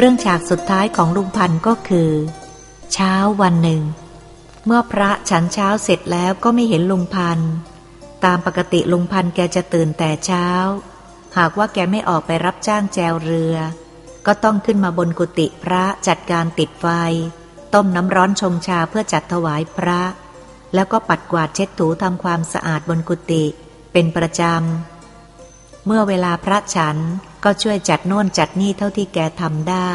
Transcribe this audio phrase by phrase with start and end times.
[0.00, 2.10] เรื่องฉากสุดท้ายของลุงพันก็คือ
[2.92, 3.82] เช้าวันหนึ่ง
[4.66, 7.38] เมื่อพระฉันเช้าเสร็จแล้วก็ไม่เห็นลุงพัน
[8.24, 10.48] ตามปกติลุงพันแกจะตื่นแต่เช้า
[11.36, 13.54] หากว่าแกไม่ออกไปรับจ้างแจวเรือ
[14.26, 16.86] ก็ต้องขึ้นมาบนกุฏิพระจัดการติดไฟ
[17.74, 20.00] ต้มน้ำร้อนชงชาเพื่อจัดถวายพระ
[20.74, 23.44] แล้วก็ปัดกวาดเช็ดถูทำความสะอาดบนกุฏิ
[23.92, 26.98] เป็นประจำเมื่อเวลาพระฉัน
[27.44, 29.92] ก็ช่วยจัดโน่นจัดนี่เท่าที่แกทำได้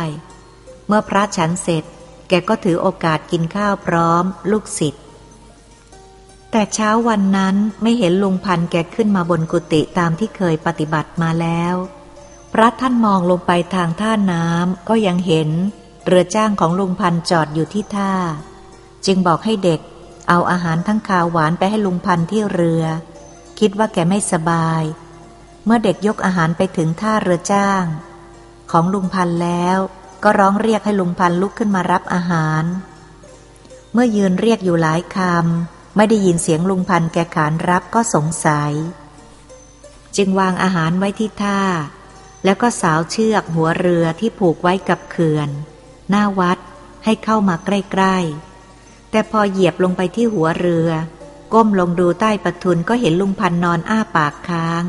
[0.88, 1.84] เมื่อพระฉันเสร็จ
[2.29, 5.03] แกก็ถือโอกาสกินข้าวพร้อม ลูกศิษย์
[6.51, 11.75] แต่เช้าวันนั้นไม่เห็นลุงพันแกขึ้นมาบนกุฏิตามที่เคยปฏิบัติมาแล้ว
[12.53, 15.49] พระท่านมองลงไปทางท่าน้ำก็ยังเห็น
[16.05, 18.13] เรือจ้างของลุงพันจอดอยู่ที่ท่า
[19.05, 19.79] จึงบอกให้เด็ก
[20.29, 22.84] เอาอาหารทั้งขาวหวานไปให้ลุงพันที่เรือ
[23.59, 24.84] คิดว่าแกไม่สบาย
[25.65, 27.85] เมื่อเด็กยกอาหารไปถึงท่าเรือจ้าง
[28.71, 29.77] ของลุงพันแล้ว
[30.23, 32.63] ก็ร้องเรียกให้ลุงพันลุกขึ้นมารับอาหาร
[33.93, 38.73] เมื่อยืนเรียกอยู่หลายคำไม่ได้ยินเสียงลุงพันแกขานรับก็สงสัย
[40.15, 41.61] จึงวางอาหารไว้ที่ท่า
[42.43, 45.49] แล้วก็สาวเชือกหัวเรือที่ผูกไว้กับเขื่อน
[46.09, 46.57] หน้าวัด
[47.05, 50.89] ให้เข้ามาใกล้ๆ แต่พอเหยียบลงไปที่หัวเรือ
[51.53, 54.84] ก้มลงดูใต้ปะทุนก็เห็นลุงพันนอนอ้าปากค้าง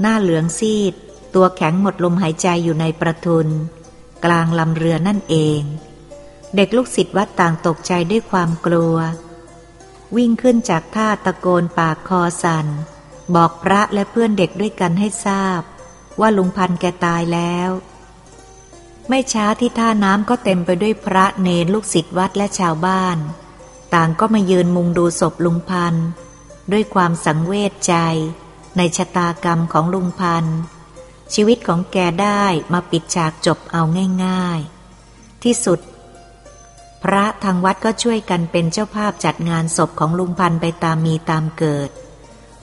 [0.00, 0.94] หน้าเหลืองซีด
[1.34, 3.48] ตัวแข็งหมดลมหายใจอยู่ในประทุน
[4.24, 5.60] กลางลำเรือนั่นเอง
[6.56, 8.96] เด็กลูกศิษย์วัดต่างตกใจด้วยความกลัว
[10.16, 12.66] วิ่งขึ้นจากท่าตะโกนปากคอสัน
[13.34, 15.60] บอกพระและเพื่อนเด็กด้วยกันให้ทราบ
[16.20, 17.70] ว่าลุงพันแกตายแล้ว
[19.08, 23.18] ไม่ช้าที่ท่าน้ำก็เต็มไปด้วยพระเนรลูกศิษย์วัดและชาวบ้าน
[23.94, 25.94] ต่างก็มายืนมุงดูศพลุงพัน
[26.72, 27.94] ด้วยความสังเวชใจ
[28.76, 30.58] ในชะตากรรมของลุงพันธ์
[31.34, 33.82] ชีวิตของแกได้มาปิดฉากจบเอา
[34.24, 34.60] ง่าย
[35.00, 35.80] ๆ ที่สุด
[37.02, 41.90] พระทางวัดก็ช่วยกันเป็นเจ้าภาพจัดงานศพของลุงพันธ์ไปตามมีตามเกิด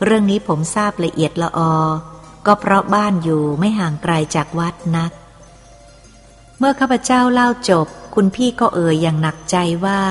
[0.03, 1.75] เรื่องนี้ผมทราบละเอียดละออ
[2.45, 5.11] ก็เพราะบ้านอยู่ไม่ห่างไกลจากวัดนัก
[6.57, 10.01] เมื่อข้าพเจ้าเล่าจบ คุณพี่ก็เอ่ยอย่างหนักใจว่า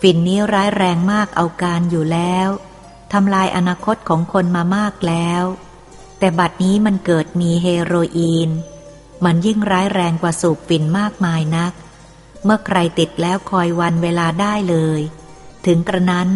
[0.00, 2.48] ฝิ่นนี้ร้ายแรงมากเอาการอยู่แล้ว
[3.12, 5.44] ทำลายอนาคตของคนมามากแล้ว
[6.18, 8.50] แต่บัดนี้มันเกิดมีเฮโรอีน
[9.24, 11.72] มันยิ่งร้ายแรงกว่าสูบฝิ่นมากมายนัก
[12.44, 15.00] เมื่อใครติดแล้วคอยวันเวลาได้เลย
[15.66, 16.28] ถึงกระนั้น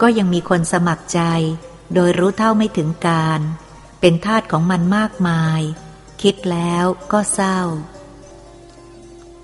[0.00, 1.20] ก็ยังมีคนสมัครใจ
[1.94, 3.40] โดยรู้เท่าไม่ถึงการ
[4.00, 5.60] เป็นทาสของมันมากมาย
[6.22, 7.60] คิดแล้วก็เศร้า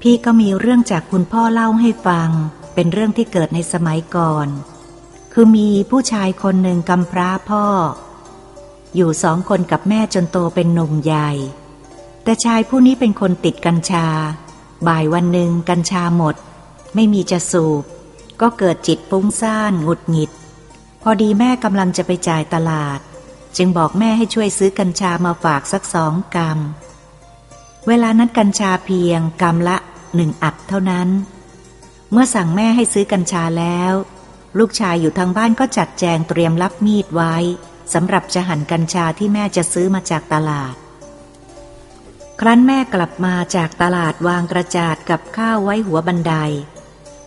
[0.01, 2.31] พี่ก็มีเรื่องจากคุณพ่อเล่าให้ฟัง
[2.75, 4.49] เป็นเรื่องที่เกิดในสมัยก่อน
[5.37, 7.65] คือมีผู้ชายคนหนึ่งกำพร้าพ่อ
[8.95, 11.31] อยู่สองคนกับแม่จนโตเป็นหนุ่มใหญ่
[12.23, 14.07] แต่ชายผู้นี้เป็นคนติดกัญชา
[14.89, 16.35] บ่ายวันหนึ่งกัญชาหมด
[16.95, 17.83] ไม่มีจะสูบ
[18.41, 20.31] ก็เกิดจิตฟุ้งซ่านหงุดหงิด
[21.03, 22.99] พอดีแม่กำลังจะไปจ่ายตลาด
[23.57, 26.59] จึงบอกแม่ให้ช่วยซื้อกัญชามาฝากสักสองกรัม
[27.87, 29.77] เวลานั้นกัญชาเพียงกรัมละ
[30.15, 31.09] หนึ่งอัดเท่านั้น
[32.11, 33.95] เมื่อสั่งแม่ให้ซื้อกัญชาแล้ว
[34.59, 37.35] ลูกชายอยู่ทางบ้านก็จัดแจงเตรียมรับมีดไว้
[37.95, 40.75] สำหรับจะหั่นกัญชาที่แม่จะซื้อมาจากตลาด
[42.41, 46.35] ครั้นแม่กลับมาจากตลาดวางกระจาดกับข้าวไว้หัวบันได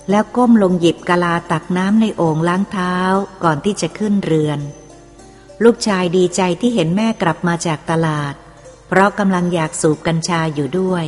[0.10, 2.96] แล้วก้มลงหยิบกะลาตักน้ำในโอ่งล้างเท้า
[3.44, 4.60] ก่อนที่จะขึ้นเรือน
[5.64, 8.34] ลูกชายดีใจที่เห็นแม่กลับมาจากตลาด
[8.88, 11.06] เพราะกำลังอยากสูบกัญชาอยู่ด้วย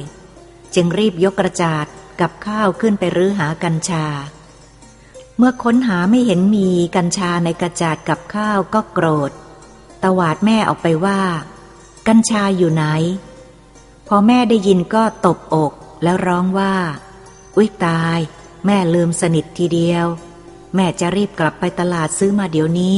[0.75, 1.85] จึงรีบยกกระจาด
[2.21, 4.05] กับข้าวขึ้นไปรื้อหากัญชา
[5.41, 9.31] เมื่อค้นหาไม่เห็นมีกัญชาในกระจาดกับข้าวก็โกรธ
[10.03, 11.21] ตวาดแม่ออกไปว่า
[12.07, 12.85] กัญชาอยู่ไหน
[14.07, 15.71] พอแม่ได้ยินก็ตบอก
[16.03, 16.75] แล้วร้องว่า
[17.55, 18.19] อุ้ยตาย
[18.65, 20.05] แม่ลืมสนิททีเดียว
[20.75, 22.97] แม่จะรีบกลับไปตลาดซื้อมาเดี๋ยวนี้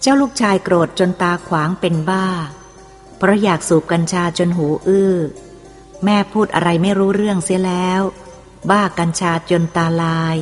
[0.00, 2.26] เจ้าลูกชายโกรธจนตาขวางเป็นบ้า
[3.18, 5.14] เพราะอยากสูบกัญชาจนหูอื้อ
[6.04, 8.02] แม่พูดอะไรไม่รู้เรื่องเสียแล้ว
[8.70, 10.36] บ้ากัญชาจนตาลาย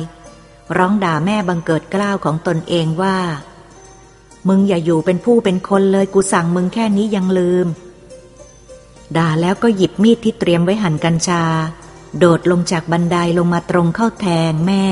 [0.77, 3.17] ร้องด่าแม่บังเกิดกล้าวของตนเองว่า
[4.47, 7.67] มึงอย่าอยู่เป็นผู้เป็นคนเลยกูสั่งมึงแค่นี้ยังลืม
[9.17, 11.43] ด่าแล้วก็หยิบมีดที่เตรียมไว้หั่นกัญชา
[12.19, 14.85] โดดลงจากบันไดลงมาตรงเข้าแทงแม่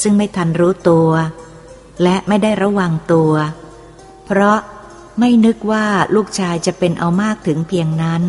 [0.00, 1.10] ซึ่งไม่ทันรู้ตัว
[2.02, 3.32] และไม่ได้ระวังตัว
[4.24, 4.58] เพราะ
[5.18, 8.22] ไม่นึกว่าลูกชายจะเป็นเอามากถึงเพียงนั้น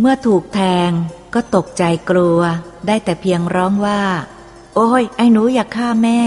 [0.00, 0.90] เมื่อถูกแทง
[1.34, 2.38] ก็ตกใจกลัว
[2.86, 4.00] ได้แต่เพียงร้องว่า
[4.78, 6.20] โอ้ย ไอ้หนูอยากฆ่าแม่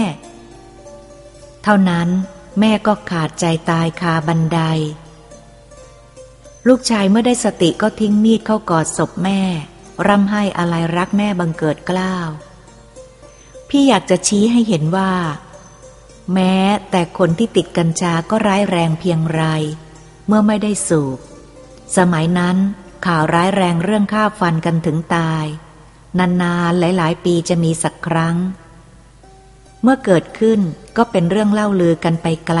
[1.62, 2.08] เท่านั้น
[2.60, 4.60] แม่ก็ขาดใจตายคาบันได
[6.68, 9.40] ลูกชายเมื่อได้สติก็ทิ้งมีดเข้ากอดศพแม่
[10.06, 12.28] ร่ำไห้อะไรรักแม่บังเกิดกล้าว
[13.68, 15.12] พี่อยากจะชี้ให้เห็นว่า
[16.32, 16.56] แม้
[16.90, 19.42] แต่คนที่ติดกัญชาก็ร้ายแรงเพียงไร
[20.26, 21.18] เมื่อไม่ได้สูบ
[21.96, 22.56] สมัยนั้น
[23.06, 25.44] ข่าวร้ายแรงเรื่องฆ่าฟันกันถึงตาย
[26.18, 28.36] นานๆ หลายๆ ปีจะมีสักครั้ง
[29.82, 30.60] เมื่อเกิดขึ้น
[30.96, 32.60] ก็เป็นเรื่องเล่าลือกันไปไกล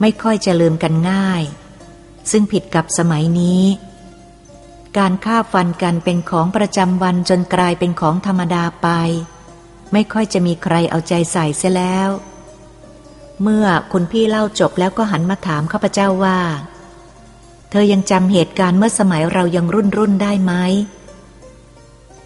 [0.00, 1.42] ไม่ค่อยจะลืมกันง่าย
[2.30, 3.64] ซึ่งผิดกับสมัยนี้
[4.98, 8.88] การฆ่าฟันกันเป็นของประจำวันจนกลายเป็นของธรรมดาไป
[9.92, 12.10] ไม่ค่อยจะมีใครเอาใจใส่เสียแล้ว
[13.42, 16.40] เมื่อคุณพี่เล่าจบแล้วก็หันมาถามข้าพเจ้าว่า
[17.70, 20.52] เธอยังจำเหตุการณ์เมื่อสมัยเรายังรุ่นรุ่นได้ไหม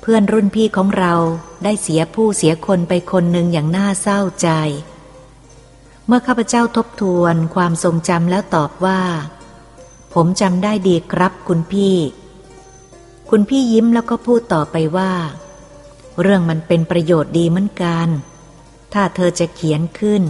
[0.08, 1.14] พื่อนรุ่นพี่ของเรา
[1.64, 4.48] ได้เสียผู้เสียคนไปคนหนึ่งอย่างน่าเศร้าใจ
[6.06, 9.00] เมื่อข้าพเจ้าทบทวนความทรงจำแล้วตอบว่า
[10.14, 11.96] ผมจำได้ดีครับคุณพี่
[13.30, 15.12] คุณพี่ยิ้มแล้วก็พูดต่อไปว่า
[16.20, 18.08] เรื่องมันเป็นประโยชน์ดีเหมือนกัน
[18.92, 20.22] ถ้าเธอจะเขียนขึ้น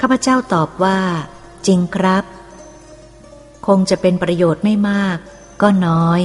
[0.00, 0.98] ข้าพเจ้าตอบว่า
[1.66, 2.24] จริงครับ
[3.66, 5.18] คงจะเป็นประโยชน์ไม่มาก
[5.62, 6.22] ก็น้อย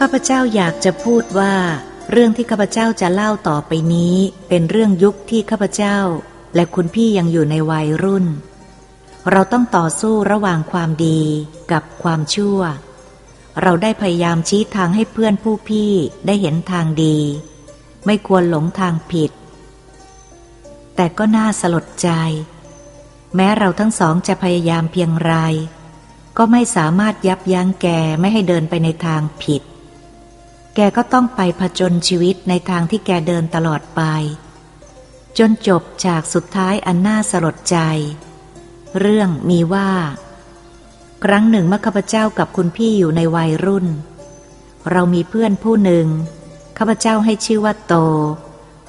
[0.00, 1.54] ข้าพเจ้าอยากจะพูดว่า
[2.10, 4.16] เรื่องที่ข้าพเจ้าจะเล่าต่อไปนี้
[4.48, 5.98] เป็นเรื่องยุคที่ข้าพเจ้า
[6.54, 8.26] และคุณพี่ยังอยู่ในวัยรุ่น
[9.30, 11.20] เราต้องต่อสู้ระหว่างความดี
[11.72, 12.60] กับความชั่ว
[13.62, 15.92] เราได้พยายามชี้ทางให้เพื่อนผู้พี่
[16.26, 17.18] ได้เห็นทางดี
[18.06, 19.30] ไม่ควรหลงทางผิด
[20.96, 22.10] แต่ก็น่าสลดใจ
[23.34, 25.34] แม้เราทั้งสองจะพยายามเพียงไร
[26.36, 27.86] ก็ไม่สามารถยับยั้งแก
[28.20, 29.62] ไม่ให้เดินไปในทางผิด
[30.76, 34.02] แกก็ต้องไปผจญชีวิตในทางที่แกเดินตลอดไป
[35.38, 37.78] จนจบจากสุดท้ายอันน่าสลดใจ
[38.98, 39.90] เรื่องมีว่า
[41.24, 43.86] ครั้งหนึ่งเมื่อข้าพเจ้ากับคุณพี่อยู่ในวัยรุ่น
[44.90, 46.06] เรามีเพื่อนผู้หนึ่ง
[46.78, 47.94] ข้าพเจ้าให้ชื่อว่าโต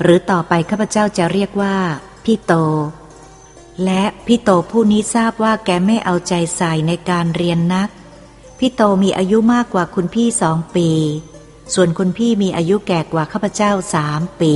[0.01, 1.78] หรือต่อไปข้าพเจ้าจะเรียกว่า
[2.24, 2.54] พี่โต
[3.83, 7.90] และพี่โตผู้นี้ทราบว่าแกไม่เอาใจใส่ในการเรียนนัก
[8.60, 10.90] พี่โตมีอายุมากกว่าคุณพี่สองปี
[11.74, 14.56] ส่วนคุณพี่มีอายุแก่กว่าข้าพเจ้าสามปี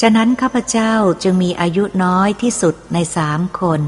[0.00, 0.92] ฉะนั้นข้าพเจ้า
[1.22, 3.80] จึงมีอายุน้อยที่สุดในสามคน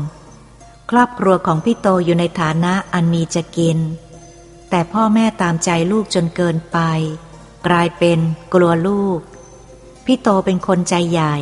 [0.91, 3.79] ครอบครัวของพี่โตอยู่ในฐานะอันมีจะกิน
[4.71, 6.79] แต่พ่อแม่ตามใจลูกจนเกินไป
[7.67, 8.19] กลายเป็น
[8.55, 9.21] กลัวลูก
[10.05, 11.37] พี่โตเป็นคนใจใหญ่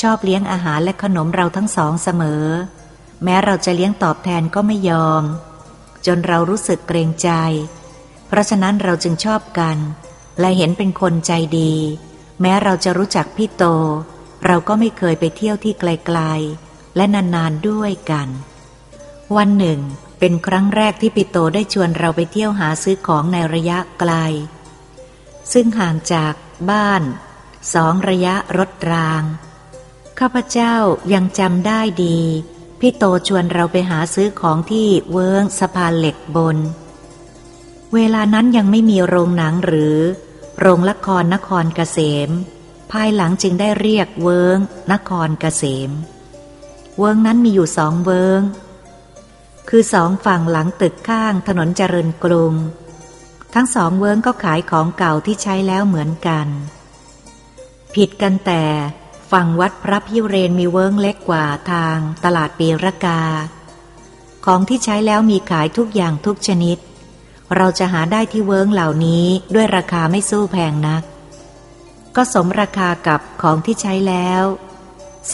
[0.00, 2.44] ชอบเลี้ยงอาหารและขนมเราทั้งสองเสมอ
[3.24, 5.22] แม้เราจะเลี้ยงตอบแทนก็ไม่ยอม
[6.06, 7.30] จนเรารู้สึกเกรงใจ
[8.32, 9.78] เพราะฉะนั้นเราจึงชอบกัน
[10.40, 11.74] และเห็นเป็นคนใจดี
[12.40, 13.64] แม้เราจะรู้จักพี่โต
[14.46, 18.28] เราก็ไม่เคยไปเที่ยวที่ไกลๆ และนานๆด้วยกัน
[19.36, 19.80] วันหนึ่ง
[20.18, 24.12] เป็นครั้งแรกที่พี่โตได้ชวนเราไปเที่ยวหาซื้อของในระยะไกล
[25.52, 26.34] ซึ่งห่างจาก
[26.70, 27.02] บ้าน
[27.74, 29.22] สองระยะรถราง
[30.18, 30.74] ข้าพเจ้า
[31.12, 32.20] ยังจำได้ดี
[32.80, 36.58] พี่โตชวนเราไปหาซื้อของที่เวิ้งสะพานเหล็กบน
[37.94, 39.98] เวลานั้นยังไม่มีโรงหนังหรือ
[40.60, 42.30] โรงละครนครเกษม
[42.92, 44.58] ภายหลังจึงได้เรียกเวิง
[44.92, 45.90] นครเกษม
[46.98, 48.40] เวิงนั้นมีอยู่สองเวิง
[49.68, 52.54] คือสองฝั่งหลังตึกข้างถนนเจริญกรุง
[53.54, 56.46] ทั้งสองเวิงก็ขายของเก่าที่ใช้แล้วเหมือนกัน
[57.94, 58.64] ผิดกันแต่
[59.32, 63.20] ฝั่งวัดพระพิเรนมีเวิงเล็กกว่าทางตลาดปีรกา
[64.46, 66.78] ของที่ใช้แล้วมีขายทุกอย่างทุกชนิด
[67.56, 71.02] เราจะหาได้ที่เวิ้งเหล่านี้ด้วยราคาไม่สู้แพงนัก
[72.16, 74.42] ก็สมราคากับของที่ใช้แล้ว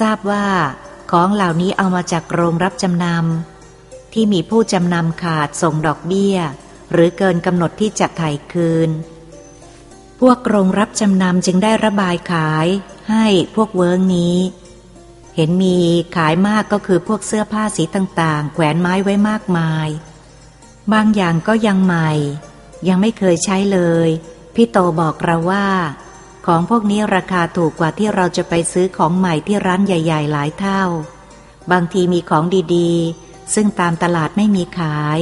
[0.00, 0.46] ทราบว่า
[1.10, 6.36] ของเหล่านี้เอามาจากโรงรับจำนำที่มีผู้จำนำขาดส่งดอกเบี้ย
[6.92, 8.90] หรือเกินกำหนดที่จะไถ่คืน
[10.20, 12.66] พวกโรงรับจำนำจึงได้ระบายขาย
[13.10, 14.36] ให้พวกเวิร์งนี้
[15.34, 15.78] เห็นมี
[16.16, 19.88] ขายมากก็คือพวกเสื้อผ้าสีต่างๆ แขวนไม้ไว้มากมาย
[20.92, 22.10] บางอย่างก็ยังใหม่
[22.88, 24.08] ยังไม่เคยใช้เลย
[24.54, 25.68] พี่โตบอกเราว่า
[26.46, 30.82] ของพวกนี้ราคาถูกกว่าที่เราจะไปซื้อของใหม่ที่ร้านใหญ่ ๆ หลายเท่า
[31.70, 35.18] บางทีมีของดีๆ ซึ่งตามตลาดไม่มีขาย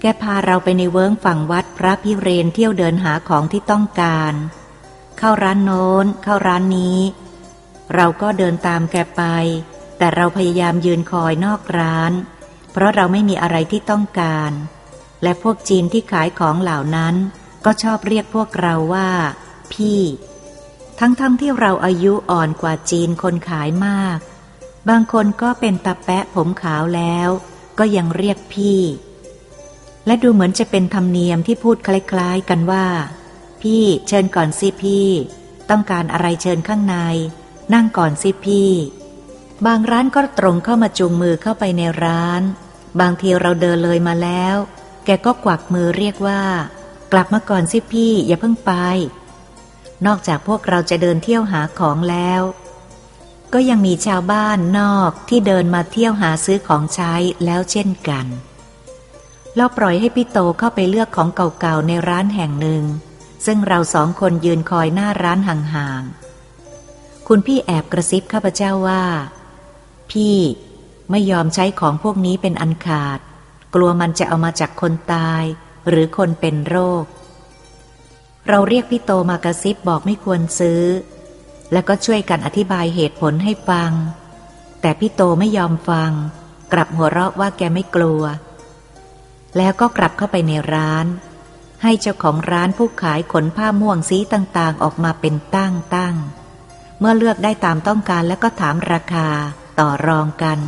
[0.00, 4.34] แกพาเราไปในเวิ้งฝั่งวัดพระพิเรนทร์เที่ยวเดินหาของที่ต้องการ
[5.18, 6.98] เข้าร้านโน้น เข้าร้านนี้
[7.94, 9.22] เราก็เดินตามแกไป
[9.98, 12.12] แต่เราพยายามยืนคอยนอกร้าน
[12.72, 14.52] เพราะเราไม่มีอะไรที่ต้องการ
[15.22, 17.14] และพวกจีนที่ขายของเหล่านั้น
[17.64, 19.10] ก็ชอบเรียกพวกเราว่า
[19.72, 20.00] พี่
[20.98, 24.18] ทั้งๆ ที่เราอายุอ่อนกว่าจีนคนขายมาก
[24.88, 27.28] บางคนก็เป็นตาแปะผมขาวแล้ว
[27.78, 28.80] ก็ยังเรียกพี่
[30.06, 32.86] และดูเหมือนจะเป็นธรรมเนียมที่พูดคล้ายๆกันว่า
[33.62, 35.08] พี่เชิญก่อนสิพี่
[35.70, 36.96] ต้องการอะไรเชิญข้างใน
[37.74, 38.70] นั่งก่อนสิพี่
[39.66, 42.42] บางร้านก็ตรงเข้ามาจูงมือเข้าไปในร้าน
[43.00, 44.56] บางทีเราเดินเลยมาแล้ว
[45.04, 46.42] แกก็กวักมือเรียกว่า
[47.12, 48.72] กลับมาก่อนสิพี่อย่าเพิ่งไป
[50.06, 52.42] นอกจากพวกเราจะเดินเที่ยวหาของแล้ว
[53.52, 57.12] ก็ยังมีชาวบ้านนอกที่เดินมาเที่ยวหาซื้อของใช้
[57.44, 58.26] แล้วเช่นกัน
[59.56, 62.84] เราปล่อยให้พี่โตเข้าไปเลือกของเก่าๆในร้านแห่งหนึ่ง
[63.46, 69.02] ซึ่งเราสองคนยืนคอยหน้าร้านห่างๆคุณพี่แอบกระซิบข้าพเจ้าว่า
[70.12, 70.38] พี่
[71.10, 73.18] ไม่ยอมใช้ของพวกนี้เป็นอันขาด
[73.74, 75.44] กลัวมันจะเอามาจากคนตาย
[75.88, 77.04] หรือคนเป็นโรค
[78.48, 80.82] เราเรียกพี่โตมากระซิบบอกไม่ควรซื้อ
[81.72, 83.92] แล้วก็ช่วยกันอธิบายเหตุผลให้ฟัง
[84.80, 86.10] แต่พี่โตไม่ยอมฟัง
[86.72, 88.22] กลับหัวเราะว่าแกไม่กลัว
[89.56, 91.06] แล้วก็กลับเข้าไปในร้าน
[91.82, 96.14] ให้เจ้าของร้านผู้ขายขนผ้าม่วงสีต่างๆ ออกมาเป็นตั้งตั้ง
[96.98, 99.28] เมื่อเลือกได้ตามต้องการแล้วก็ถามราคา
[99.80, 100.58] ต่อรองกัน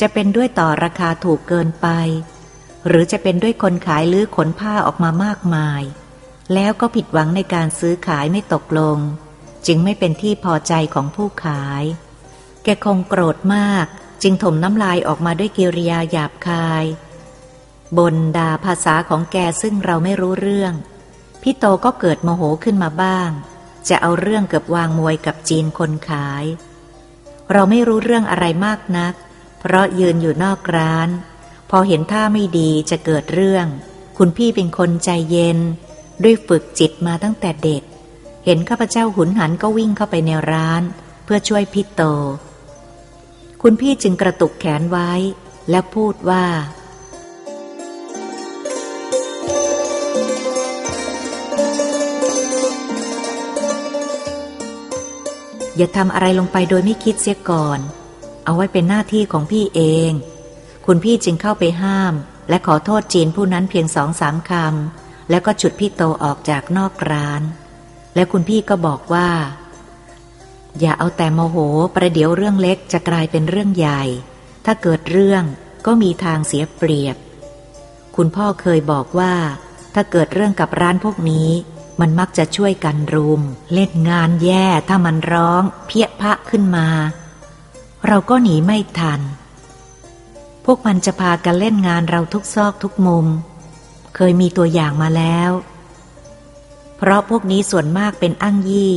[0.00, 1.88] จะเป็นด้วยต่อราคาถูกเกินไป
[2.86, 5.82] หรือจะเป็นด้วยคนขายลื้อขนผ้าออกมามากมาย
[6.54, 8.98] แล้วก็ผิดหวังในการซื้อขายไม่ตกลง
[9.66, 11.84] จึงไม่เป็นที่พอใจของผู้ขาย
[12.64, 13.86] แกคงโกรธมาก
[14.22, 16.84] จึงถมน้ำลายออกมาด้วยกิริยาหยาบคาย
[17.98, 20.72] บนด่าภาษาของแกซึ่งเราไม่รู้เรื่อง
[21.42, 23.30] พี่โตก็เกิดโมโหขึ้นมาบ้าง
[23.88, 26.46] จะเอาเรื่องเกือบวางมวยกับจีนคนขาย
[27.52, 29.14] เราไม่รู้เรื่องอะไรมากนัก
[29.60, 31.08] เพราะยืนอยู่นอกร้าน
[31.70, 33.66] พอเห็นท่าไม่ดีจะเกิดเรื่อง
[34.18, 35.58] คุณพี่เป็นคนใจเย็น
[36.22, 37.82] ด้วยฝึกจิตมาตั้งแต่เด็ก
[38.44, 40.82] เห็นข้าพเจ้าหุนหันก็วิ่งเข้าไปในร้าน
[41.24, 42.02] เพื่อช่วยพี่โต
[43.62, 45.10] คุณพี่จึงกระตุกแขนไว้
[45.70, 46.44] และพูดว่า
[55.76, 57.78] อย่าทำอะไรลงไปโดยไม่คิดเสียก่อน
[58.44, 60.12] เอาไว้เป็นหน้าที่ของพี่เอง
[60.86, 62.14] คุณพี่จึงเข้าไปห้าม
[62.48, 67.42] และขอโทษจีนผู้นั้นเพียงสองสามคำ แล้วก็ฉุดพี่โตออกจากนอกร้าน
[68.14, 69.30] และคุณพี่ก็บอกว่า
[70.80, 71.56] อย่าเอาแต่โมโห
[71.94, 74.02] ประเดี๋ยวเรื่องเล็กจะกลายเป็นเรื่องใหญ่
[74.64, 75.44] ถ้าเกิดเรื่อง
[75.86, 77.16] ก็มีทางเสียเปรียบ
[78.16, 79.34] คุณพ่อเคยบอกว่า
[79.94, 81.50] ถ้าเกิดเรื่องกับร้านพวกนี้
[82.02, 83.42] มันมักจะช่วยกันรุม
[83.74, 86.88] เล่นงานแย่ถ้ามันร้อง เพี้ยพะขึ้นมา
[88.06, 89.20] เราก็หนีไม่ทัน
[90.64, 93.26] พวกมันจะพากันเล่นงานเราทุกซอกทุกมุม
[94.14, 95.50] เคยมีตัวอย่างมาแล้ว
[96.96, 98.94] เพราะพวกนี้ส่วนมากเป็นอั้งยี่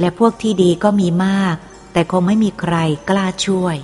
[0.00, 1.56] และพวกที่ดีก็มีมาก
[1.92, 2.74] แต่คงไม่มีใคร
[3.10, 3.76] กล้าช่วย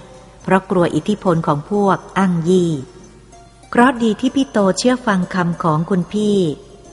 [0.42, 2.73] เพราะกลัวอิทธิพลของพวกอั้งยี่
[3.68, 6.38] เพราะดีที่พี่โตเชื่อฟังคำของคุณพี่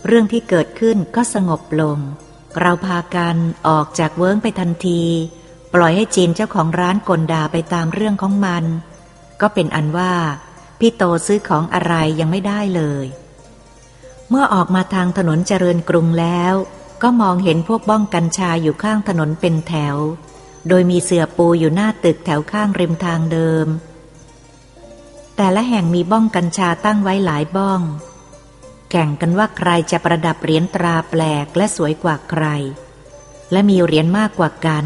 [0.06, 1.98] เรื่องที่เกิดขึ้นก็สงบลง
[2.60, 3.36] เราพากัน
[3.68, 5.02] ออกจากเวิ้งไปทันที
[5.74, 8.64] ปล่อยให้จีนเจ้าของร้านกลด่าไปตามเรื่องของมัน
[9.42, 10.14] ก็เป็นอันว่า
[10.80, 13.06] พี่โตซื้อของอะไรยังไม่ได้เลย
[14.30, 16.54] เมื่อออกมาทางถนนเจริญกรุงแล้ว
[17.04, 19.96] ก็มองเห็นพวกบ้องกัญชาอยู่ข้างถนนเป็นแถว
[20.68, 23.68] โดยมีเสื่อปูอยู่หน้าตึกแถวข้างริมทางเดิม
[25.36, 27.82] แต่ละแห่งมีบ้องกัญชาตั้งไว้หลายบ้อง
[28.90, 32.46] แข่งกันว่าใครจะประดับเหรียญตราแปลกและสวยกว่าใคร
[33.52, 34.86] และมีเหรียญมากกว่ากัน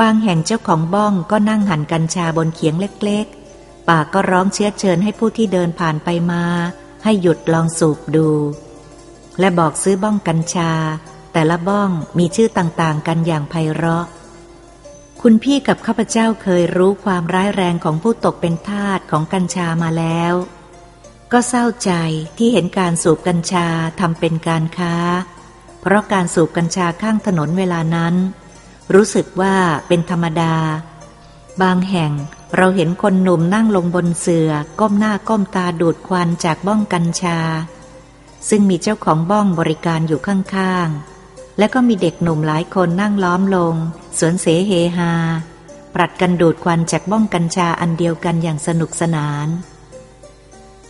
[0.00, 6.44] บางแห่งเจ้าของบ้องก็นั่งหันกัญชาบนเขียงเล็กๆ ปากก็ร้องเชื้อเชิญให้ผู้ที่เดินผ่านไปมา
[7.04, 8.30] ให้หยุดลองสูบดู
[9.40, 10.72] และบอกซื้อบ้องกัญชา
[11.32, 14.06] แต่ละบ้องมีชื่อต่างๆ กันอย่างไพเราะ
[15.22, 20.34] คุณพี่กับข้าพเจ้าเคยรู้ความร้ายแรงของผู้ตกเป็นทาสของกัญชามาแล้ว
[21.32, 21.92] ก็เศร้าใจ
[22.38, 23.66] ที่เห็นการสูบกัญชา
[24.00, 24.94] ทำเป็นการค้า
[25.80, 28.14] เพราะการสูบกัญชาข้างถนนเวลานั้น
[28.94, 29.54] รู้สึกว่า
[29.88, 30.54] เป็นธรรมดา
[31.62, 32.12] บางแห่ง
[32.56, 37.38] เราเห็นคนหนุ่มนั่งลงบนเสือ่อก้มหน้าก้มตาดูดควันจากบ้องกัญชา
[38.48, 43.74] ซึ่งมีเจ้าของบ้องบริการอยู่ข้างๆ และก็มีเด็กหนุ่มหลายคนนั่งล้อมลง
[44.18, 45.12] สวนเสเฮฮา
[45.94, 49.48] ปรัดกันดูดควันจากบ้องกัญชาอันเดียวกันอย่างสนุกสนาน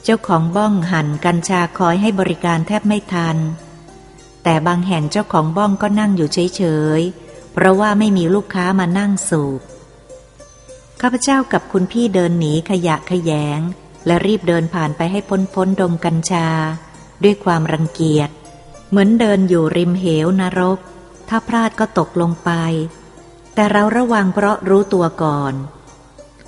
[0.05, 3.37] เจ้าของบ้องหั่นกัญชาคอยให้บริการแทบไม่ทัน
[4.43, 6.63] แต่บางแห่งเจ้าของบ้องก็นั่งอยู่เฉ
[6.99, 9.61] ยๆ เพราะว่าไม่มีลูกค้ามานั่งสูบ
[11.01, 13.61] ข้าพเจ้ากับคุณพี่เดินหนีขยะขยง
[14.07, 16.49] และรีบเดินผ่านไปให้พ้นพ้นดมกัญชา
[17.25, 18.31] ด้วยความรังเกียจ
[18.89, 20.79] เหมือนเดินอยู่ริมเหวนรก
[21.29, 22.51] ถ้าพลาดก็ตกลงไป
[23.55, 25.55] แต่เราระวังเพราะรู้ตัวก่อน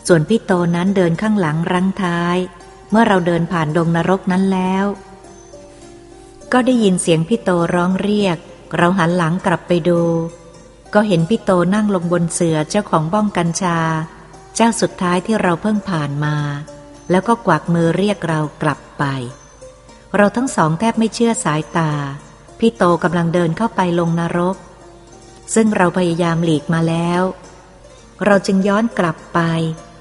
[0.07, 2.37] ส่วนพี่โตนั้นเดินข้างหลังรั้งท้าย
[2.91, 4.85] เมื่อเราเดินผ่านดงนรกนั้นแล้ว
[6.53, 8.39] ก็ได้ยินเสียงพี่โตร้องเรียก
[8.77, 10.01] เราหันหลังกลับไปดู
[10.95, 13.79] ก็เห็นพี่โตนั่งลงบนเสือเจ้าของบ้องกัญชา
[14.57, 16.37] เจ้าสุดท้ายที่เราเพิ่งผ่านมา
[17.11, 19.05] แล้วก็กวักมือเรียกเรากลับไป
[20.17, 21.93] เราทั้งสองแทบไม่เชื่อสายตา
[22.59, 24.57] พี่โตกำลังเดินเข้าไปลงนรก
[25.55, 27.23] ซึ่งเราพยายามหลีกมาแล้ว
[28.27, 29.41] เราจึงย้อนกลับไป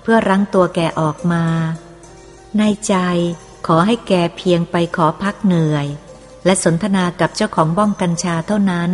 [0.02, 1.46] เพื่อรั้งตัวแกออกมา
[2.58, 2.96] ในใจ
[3.68, 5.88] ขอให้แกเพียงไปขอพักเหนื่อย
[6.46, 8.92] และสนทนากับเจ้าของบ้องกัญชาเท่านั้น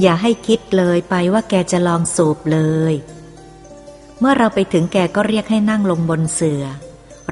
[0.00, 2.60] อย่าให้คิดเลยไปว่าแกจะลองสูบเล
[2.92, 2.94] ย
[4.18, 6.64] เมื่อเราไปถึงแกก็เรียกให้นั่งลงบนเสือ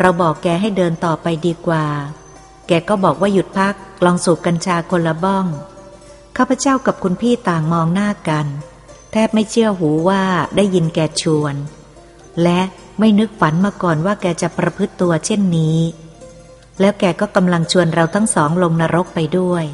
[0.01, 1.87] เราบอกแกให้เดินต่อไปดีกว่า
[2.67, 5.47] แกก็บอกว่าหยุดพักลองสูบกัญชาคนละบ้อง
[6.37, 8.47] ข้าพเจ้ากับคุณพี่ต่างมองหน้ากัน
[9.13, 10.23] แทบไม่เชื่อหูว่า
[10.57, 11.55] ได้ยินแกชวน
[12.43, 12.61] และ
[12.99, 15.79] ไม่นึกฝันมาก่อนว่าแกจะประพฤติตัวเช่นนี้
[16.81, 19.65] แล้วแกก็กำลังชวนเราทั้งสองลงนรกไปด้วย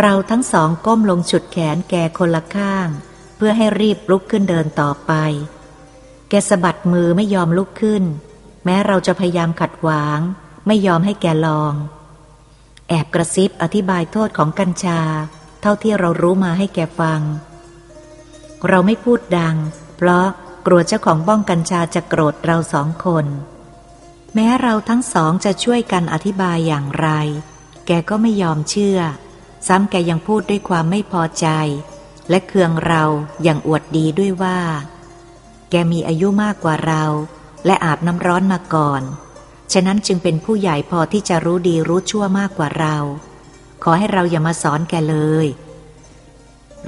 [0.00, 2.88] เราทั้งสองก้มลงฉุดแขนแกคนละข้าง
[3.36, 5.12] เพื่อให้รีบลุกขึ้นเดินต่อไป
[6.28, 8.04] แกสะบัดมือไม่ยอมลุกขึ้น
[8.64, 10.18] แม้เราจะพยายามขัดขวาง
[10.66, 11.74] ไม่ยอมให้แกลอง
[12.88, 15.00] แอบกระซิบอธิบายโทษของกัญชา
[15.60, 17.20] เท่าที่เรารู้มาให้แกฟัง
[18.68, 19.56] เราไม่พูดดัง
[19.96, 20.26] เพราะ
[20.66, 23.26] กลัวเจ้าของบ้องกัญชาจะโกรธเราสองคน
[24.34, 27.08] แม้เราทั้งสองจะช่วยกันอธิบายอย่างไร
[27.86, 28.98] แกก็ไม่ยอมเชื่อ
[29.66, 31.48] ซ้ำแกยังพูดด้วยความไม่พอใจ
[32.30, 33.02] และเคืองเรา
[33.42, 34.60] อย่างอวดดีด้วยว่า
[35.70, 37.04] แกมีอายุมากกว่าเรา
[37.66, 39.02] และอาบน้ำร้อนมาก่อน
[39.72, 42.96] ฉะนั้นจึงเป็นผู้ใหญ่พอที่จะรู้ดีรู้ชั่วมากกว่าเรา
[43.82, 45.46] ขอให้เราอย่ามาสอนแกเลย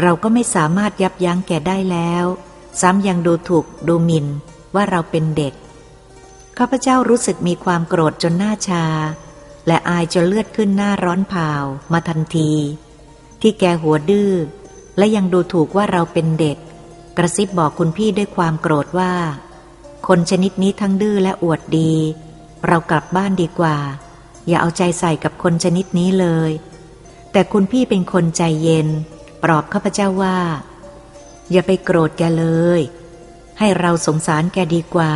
[0.01, 2.27] เราก็ไม่สามารถยับยั้งแกได้แล้ว
[2.81, 4.27] ซ้ำยังดูถูกดูหมิ่น
[4.75, 5.55] ว่าเราเป็นเด็ก
[6.59, 8.85] ข้าพเจ้ารู้สึกมีความโกรธจนหน้าชา
[9.67, 11.51] และอายจนเลือดขึ้นหน้าร้อนเผา
[11.93, 12.53] มาทันที
[13.41, 14.33] ที่แกหัวดื้อ
[14.99, 16.59] และยังดูถูกว่าเราเป็นเด็ก
[17.17, 19.13] กระซิบบอกคุณพี่ด้วยความโกรธว่า
[20.07, 21.95] คนชนิดนี้ทั้งดื้อและอวดดี
[22.67, 23.77] เรากลับบ้านดีกว่า
[24.47, 26.51] อย่าเอาใจใส่กับคนชนิดนี้เลย
[27.33, 28.89] แต่คุณพี่เป็นคนใจเย็น
[29.43, 30.39] ปลอบข้าพเจ้าว่า
[31.53, 32.47] อย่าไปโกรธแกเล
[32.79, 32.81] ย
[33.59, 35.15] ให้เราสงสารแกดีกว่า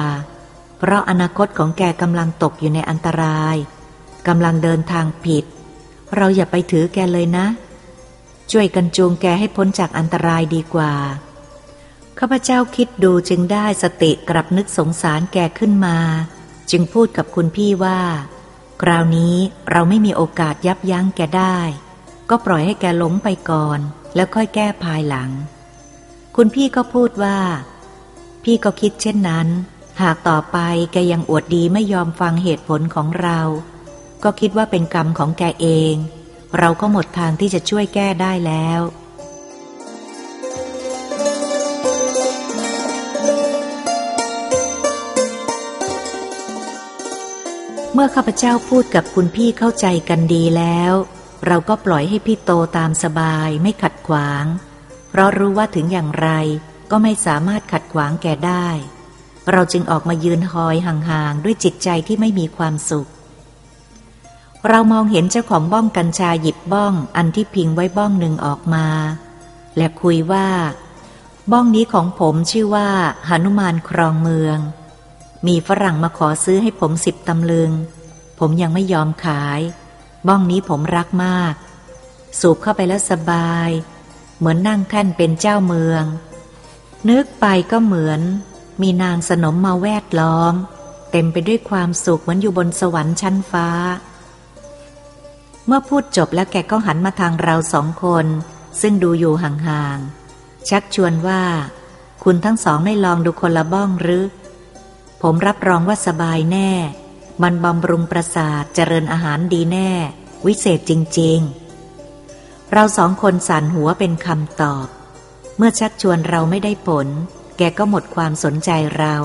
[0.78, 3.56] เพราะอนาคตของแกกำลังตกอยู่ในอันตราย
[4.28, 5.44] กำลังเดินทางผิด
[6.16, 7.46] เราอย่าไปถือแกเลยนะ
[8.50, 10.92] ช่วยกันจูงแกให้พ้นจากอันตรายดีกว่า
[12.18, 15.98] ข้าพเจ้าคิดดูจึงได้สติกลับนึกสงสารแกขึ้นมา
[16.70, 18.00] จึงพูดกับคุณพี่ว่า
[18.82, 19.36] คราวนี้
[19.70, 21.58] เราไม่มีโอกาสยับยั้งแกได้
[22.30, 23.78] ก็ปล่อยให้แกล้มไปก่อน
[24.14, 25.30] แล้วค่อยแก้ภายหลัง
[26.36, 27.38] คุณพี่ก็พูดว่า
[28.44, 29.48] พี่ก็คิดเช่นนั้น
[30.02, 30.58] หากต่อไป
[30.92, 33.40] แกยังอวดดีไม่ยอมฟังเหตุผลของเรา
[34.24, 35.94] ก็คิดว่าเป็นกรรมของแกเอง
[36.58, 38.80] เราก็หมดทางที่จะช่วยแก้ได้แล้ว
[47.92, 50.92] เมื่อข้าพเจ้าพูดกับคุณพี่เข้าใจกันดีแล้ว
[51.46, 54.44] เราก็ปล่อยให้พี่โตตามสบายไม่ขัดขวาง
[55.12, 56.28] เพราะรู้ว่าถึงอย่างไร
[56.90, 58.68] ก็ไม่สามารถขัดขวางแกได้
[59.52, 63.08] เราจึงออกมายืนหอยห่างๆ ด้วยจิตใจที่ไม่มีความสุข
[64.68, 68.86] เรามองเห็นเจ้าของบ้องกัญชาหยิบบ้องอันที่พิงไว้บ้องหนึ่งออกมา
[69.76, 70.48] และคุยว่า
[71.52, 72.88] บ้องนี้ของผมชื่อว่า
[73.28, 74.58] หนุมานครองเมือง
[75.46, 77.70] มีฝรั่งมาขอซื้อให้ผมสิบตำลึง
[78.38, 79.60] ผมยังไม่ยอมขาย
[80.28, 81.54] บ้องนี้ผมรักมาก
[82.40, 83.70] สูบเข้าไปแล้วสบาย
[84.42, 86.04] เหมือนนั่งแท่นเป็นเจ้าเมือง
[87.10, 88.20] นึกไปก็เหมือน
[88.82, 90.54] มีนางสนมมาแวดล้อม
[91.10, 93.68] เต็มไปด้วยความสุขเหมือนอยู่บนสวรรค์ชั้นฟ้า
[95.66, 98.26] เมื่อพูดจบแล้วแกก็หันมาทางเราสองคน
[98.80, 101.42] ซึ่งดูอยู่ห่างๆ ชักชวนว่า
[102.24, 104.24] คุณทั้งสองไม่ลองดูคนละบ้องหรือ
[105.22, 106.70] ผมรับรองว่าสบายแน่
[107.42, 109.90] มันบำรุงประสาทเจริญอาหารดีแน่
[110.46, 111.61] วิเศษจริง ๆ
[112.74, 114.86] เราสองคนสั่นหัวเป็นคำตอบ
[115.56, 117.08] เมื่อชักชวนเราไม่ได้ผล
[117.58, 119.16] แกก็หมดความสนใจเรา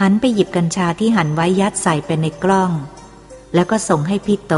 [0.00, 2.72] หันไปหยิบกัญชาที่หันไว้ยัดใส่ไปในกล้อง
[3.54, 4.54] แล้วก็ส่งให้พี่โต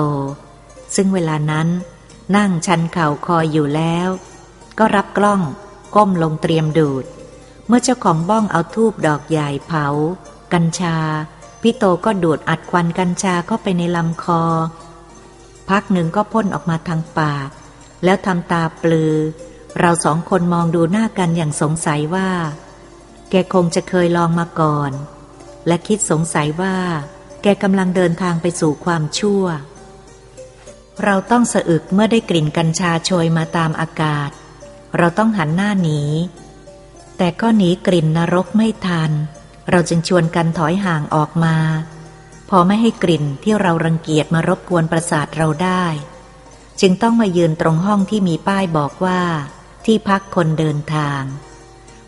[0.95, 1.69] ซึ่งเวลานั้น
[2.37, 4.09] นั่งชันเข่าคอยอยู่แล้ว
[4.79, 5.41] ก็รับกล้อง
[5.95, 7.05] ก้มลงเตรียมดูด
[7.67, 9.87] เมื่อเจ้าของบ้องเอาทูบดอกใหญ่เผา
[10.53, 10.97] กัญชา
[11.63, 14.43] พี่โตก็ดูดอัดควันกัญชาเข้าไปในลำคอ
[15.69, 17.51] พักหนึ่งก็พ่นออกมาทางปาก
[18.05, 19.15] แล้วทำตาปลือ
[19.79, 22.31] เราสองคนมองดูหน้ากันอย่างสงสัยว่า
[23.31, 24.93] แกคงจะเคยลองมาก่อน
[25.67, 26.77] และคิดสงสัยว่า
[27.43, 29.45] แกกำลังเดินทางไปสู่ความชั่ว
[31.05, 34.31] เราต้องสะอึกเมื่อได้กลิ่นกัญชาโชยมาตามอากาศ
[34.99, 36.03] เราต้องหันหน้าหนี
[37.17, 39.11] แต่ก็หนีกลิ่นนรกไม่ทัน
[39.71, 41.57] เราจึงชวนกันถอยห่างออกมา
[42.51, 45.85] พอไม่ให้กลิ่นที่เรารังเกียจมารบกวนประสาทเราได้
[46.81, 49.21] จึงต้องมายืนตรงห้องที่มีป้ายบอกว่า
[49.85, 51.23] ที่พักคนเดินทาง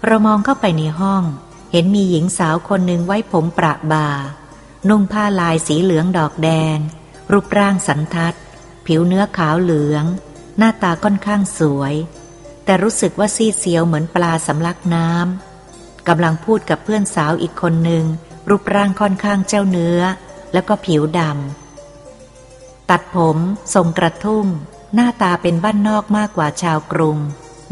[0.04, 1.22] เรามองเข้าไปในห้อง
[1.72, 4.08] เห็นมีหญิงสาวคนหนึ่งไว้ผมประบา
[4.88, 6.78] นุ่งผ้าลายสีเหลืองดอกแดง
[7.32, 8.34] รูปร่างสันทัด
[8.86, 10.04] ผิวเนื้อขาวเหลือง
[10.58, 11.94] หน้าตาค่อนข้างสวย
[12.64, 18.04] แต่รู้สึกว่าซีดเซียวเหมือนปลาสำลักน้ำกำลังพูดกับเพื่อนสาวอีกคนหนึ่ง
[18.48, 20.00] รูปร่างค่อนข้างเจ้าเนื้อ
[20.52, 21.61] แล้วก็ผิวดำ
[22.94, 23.38] ตัดผม
[23.74, 24.46] ทรงกระทุ่ม
[24.94, 27.18] หน้าตาเป็นบ้านนอกมากกว่าชาวกรุง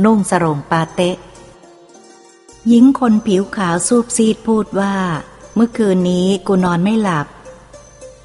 [0.04, 1.16] นุ่งสรงปาเตะ
[2.68, 4.94] หญิงคนผิวขาวสูบซีดพูดว่า
[5.54, 7.26] เมื่อคืนนี้กูนอนไม่หลับ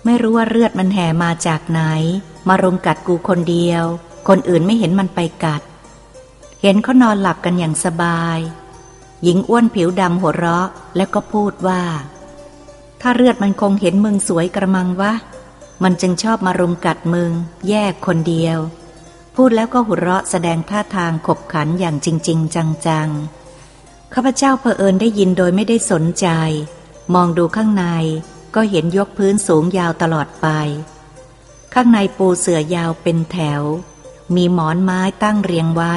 [0.06, 1.82] ไม่รู้ว่าเลือดมันแห่มาจากไหน
[2.48, 3.84] มารุมกัดกูคนเดียว
[4.28, 5.62] คนอื่นไม่เห็นมันไปกัด
[6.62, 8.40] เห็นเขานอนหลับกันอย่างสบาย
[9.24, 11.84] หญิงอ้วนผิวดำหัวเราะแล้วก็พูดว่า
[13.02, 15.14] ถ้าเลือดมันคงเห็นมึงสวยกระมังวะ
[15.84, 17.32] มันจึงชอบมารุมกัดมึง
[17.70, 18.58] แยกคนเดียว
[19.36, 26.28] พูดแล้วก็หุเราะแสดงท่าทางขบขันอย่างจริง ๆ จังๆข้าพเจ้าเผอิญได้ยินโดยไม่ได้สนใจ
[27.14, 27.86] มองดูข้างใน
[28.56, 30.48] ก็เห็นยกพื้นสูงยาวตลอดไป
[31.74, 33.62] ข้างในปูเสื่อยาวเป็นแถว
[34.36, 35.96] มีหมอนไม้ตั้งเรียงไว้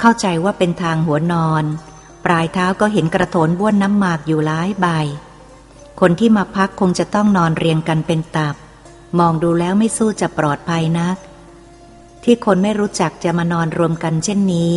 [0.00, 1.64] เข้าใจว่าเป็นทางหัวนอน
[2.24, 4.86] ปลายเท้าก็เห็นกระโถนบ้วนน้ำหมากอยู่หลายใบ
[6.00, 8.56] คนที่มาพักคงจะต้องนอนเรียงกันเป็นตับ
[9.18, 11.16] มองดูแล้วไม่สู้จะปลอดภัยนัก
[12.24, 14.76] ที่คนไม่รู้จักจะมานอนรวมกันเช่นนี้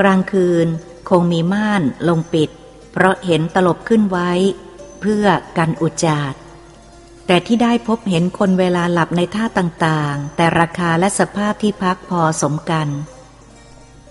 [0.00, 0.66] กลางคืน
[1.08, 2.50] คงมีม่านลงปิด
[2.92, 4.30] เพราะเห็นตลบขึ้นไว้
[5.00, 5.26] เพื่อ
[5.58, 6.34] กันอุจจาด
[7.26, 12.88] แต่ที่ได้พบเห็นคนเวลาหลับในท่าต่างๆ แต่ราคาและสภาพที่พักพอสมกัน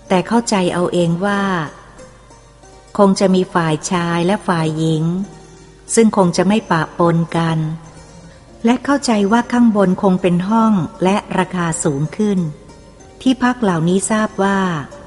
[0.08, 1.42] แต่เข้าใจเอาเองว่า
[2.98, 5.04] คงจะมีฝ่ายชายและฝ่ายหญิง
[5.94, 7.58] ซึ่งคงจะไม่ปะปนกัน
[8.64, 10.72] และเข้าใจว่าข้างบนคงเป็นห้อง
[11.04, 12.38] และราคาสูงขึ้น
[13.22, 14.58] ที่พักเหล่านี้ทราบว่า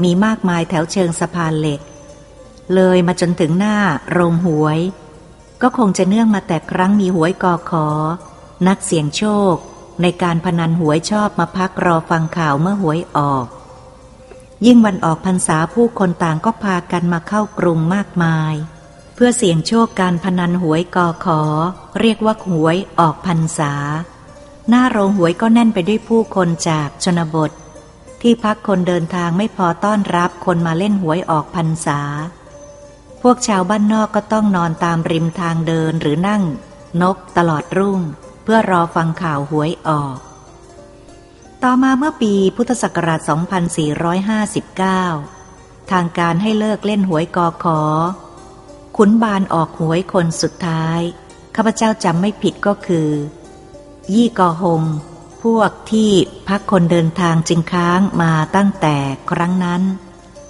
[0.04, 1.82] มีมากมายแถวเชิงสะพานเหล็ก
[2.76, 3.78] เลยมาจนถึงหน้า
[4.12, 4.80] โรงหวย
[5.62, 7.88] ก็คงจะเนื่องมาแต่ครั้งมีหวยกอขอ
[8.68, 9.56] นักเสี่ยงโชค
[10.02, 13.46] ในการพนันหวยชอบมาพักรอฟังข่าวเมื่อหวยออก
[14.66, 18.54] ยิ่งวันออกพรรษาผู้คนต่างก็พากันมาเข้ากรุงมากมาย
[19.20, 21.42] เพื่อเสี่ยงโชคการพนันหวยกอขอ
[22.00, 23.74] เรียกว่าหวยออกพรรษา
[24.70, 27.52] หน้าโรงหวยก็แน่นไปด้วยผู้คนจากชนบท
[28.22, 32.02] ที่พักคนเดินทางไม่พอต้อนรับคนมาเล่นหวยออกพรรษา
[33.22, 36.44] พวกชาวบ้านนอกก็ต้องนอนตามริมทางเดินหรือนั่ง
[37.02, 38.00] นกตลอดรุ่ง
[38.44, 40.18] เพื่อรอฟังข่าวหวยออก
[41.64, 43.20] ต่อมาเมื่อปีพุทธศักราช
[45.16, 47.82] 2459 ทางการให้เลิกเล่นหวยกอขอ
[49.02, 51.00] ขุนบานออกหวยคนสุดท้าย
[51.56, 53.10] ข้าพเจ้าจำไม่ผิดก็คือ
[54.14, 54.84] ยี่กอหง
[55.44, 56.12] พวกที่
[56.48, 58.96] พักคนเดินทางจึงค้างมาตั้งแต่
[59.32, 59.84] ครั้งนั้น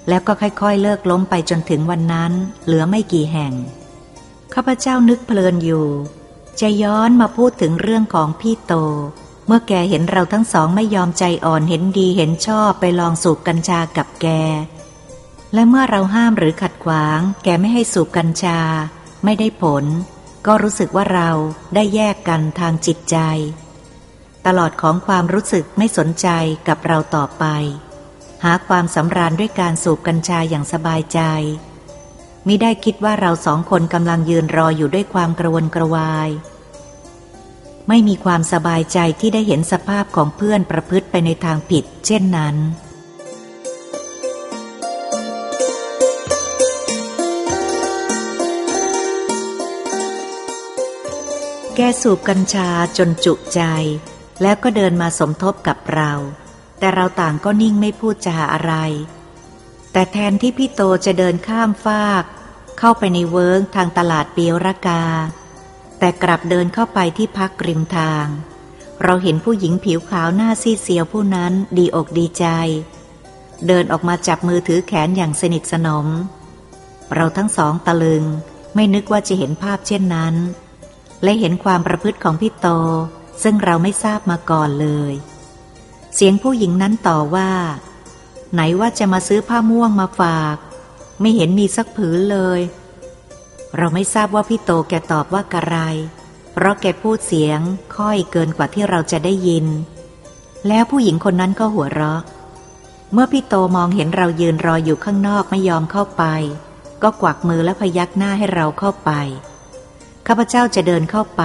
[0.08, 2.32] แล้วก็ค่อยๆเลิกล้มไปจนถึงวันนั้น
[2.66, 3.54] เหลือไม่กี่แห่ง
[4.54, 5.88] ข้าพเจ้านึกเพลินอยู่
[6.62, 8.74] จะย้อนมาพูดถึงเรื่องของพี่โต
[9.48, 14.28] เมื่อแกเห็นเราทั้งสองไม่ยอมใจอ่อนเห็นดีเห็นชอบไปลองสูบกัญชากับแก
[15.54, 18.60] และเมื่อเราห้ามหรือขัดขวาง แกไม่ให้สูบกัญชา
[19.24, 19.86] ไม่ได้ผล
[20.48, 21.30] ก็รู้สึกว่าเรา
[21.76, 23.18] ได้แยกกันทางจิตใจ
[24.46, 26.28] ตลอดของความรู้สึกไม่สนใจ
[26.68, 27.46] กับเราต่อไป
[28.44, 31.22] หาความสำราญด้วยการสูบกัญชาอย่างสบายใจ
[32.48, 36.30] มิได้คิดว่าเราสองคนกำลังยืนรออยู่ด้วยความกระวนกระวาย
[37.88, 42.56] ไม่มีความสบายใจที่ได้เห็นสภาพของเพื่อนประพฤติไปในทางผิด เช่นนั้น
[51.80, 53.62] แกสูบกัญชาจนจุใจ
[54.42, 56.12] แล้วก็เดินมาสมทบกับเรา
[56.80, 58.74] แต่เราต่างก็นิ่งไม่พูดจาอะไร
[59.92, 62.24] แต่แทนที่พี่โตจะเดินข้ามฟาก
[62.80, 65.06] เข้าไปในเวิ้งทางตลาดเปียวรากา
[66.00, 68.26] แต่กลับเดินเข้าไปที่พักริมทาง
[69.04, 72.46] เราเห็นผู้หญิงผิวขาวหน้าซีเซียวผู้นั้นดีอกดีใจ
[73.68, 76.08] เดินออกมาจับมือถือแขนอย่างสนิทสนม
[77.16, 78.24] เราทั้งสองตะลึง
[78.76, 80.36] ไม่นึกว่าจะเห็นภาพเช่นนั้น
[81.24, 82.68] และเห็นความประพฤติของพี่โต
[83.44, 85.14] ซึ่งเราไม่ทราบมาก่อนเลย
[86.16, 87.52] เสียงผู้หญิงนั้นต่อว่า
[88.54, 90.58] ไหนว่าจะมาซื้อผ้าม่วงมาฝาก
[91.22, 92.60] ไม่เห็นมีสักผืนเลย
[93.78, 95.78] เราไม่ทราบว่าพี่โตแกตอบว่ากระไร
[96.54, 97.60] เพราะแกพูดเสียง
[97.98, 99.66] ค่อยเกินกว่าที่เราจะได้ยิน
[100.68, 102.22] แล้วผู้หญิงคนนั้นก็หัวเราะ
[103.14, 106.24] เมื่อพี่โตมองเห็นเรายืนรออยู่ข้างนอกไม่ยอมเข้าไป
[107.04, 109.12] ก็กวักมือและพยักหน้าให้เราเข้าไป
[110.28, 111.44] ข้าพเจ้าจะเดินเข้าไป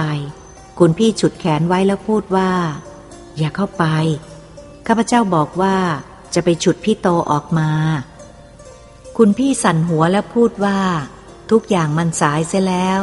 [0.79, 2.51] คุณพี่ฉุดแขนไว้แล้วพูดว่า
[3.37, 3.85] อย่าเข้าไป
[4.87, 5.77] ข้าพเจ้าบอกว่า
[6.33, 7.71] จะไปฉุดพี่โตออกมา
[9.17, 10.79] คุณพี่สั่นหัวแล้วพูดว่า
[11.51, 12.99] ทุกอย่างมันสายเสียแล้ว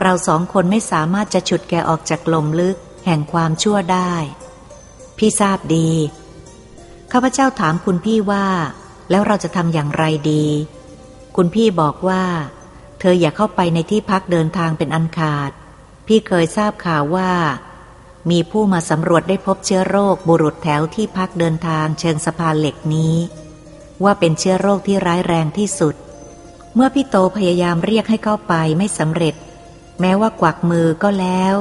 [0.00, 4.14] เราสองคนไม่สามารถจะฉุดแกออกจากลมลึกแห่งความชั่วได้
[5.18, 5.90] พี่ทราบดี
[7.12, 8.46] ข้าพเจ้าถามคุณพี่ว่า
[9.10, 10.46] แล้วเราจะทำอย่างไรดี
[11.36, 12.24] คุณพี่บอกว่า
[13.04, 15.50] เธออย่าเข้าไปในที่พักเดินทางเป็นอันขาด
[16.06, 17.32] พี่เคยทราบข่าวว่า
[18.30, 23.16] มีผู้มาสำรวจได้พบเชื้อโรคบุรุษแถวที่พักเดินทางเชิงสะพานเหล็กนี้
[24.04, 25.94] ว่าเป็นเชื้อโรคที่ร้ายแรงที่สุด
[26.74, 29.34] เมื่อพี่โตพยายามเรียกให้เข้าไปไม่สำเร็จ
[30.00, 31.54] แม้ว่ากวักมือก็แล้ว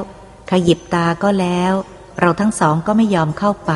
[0.51, 1.73] ขยิบตาก็แล้ว
[2.19, 3.73] เราทั้งสองก็ไม่ยอมเข้าไป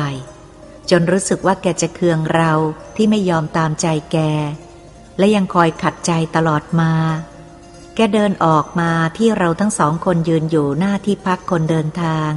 [0.90, 2.52] จนรู้สึกว่าแกจะเคืองเรา
[2.96, 4.18] ที่ไม่ยอมตามใจแก
[5.18, 6.92] และยังคอยขัดใจตลอดมา
[7.96, 12.30] แกเดินออกมาที่เราทั้งสองคนยืนอยู่หน้าที่พักคนเดินทาง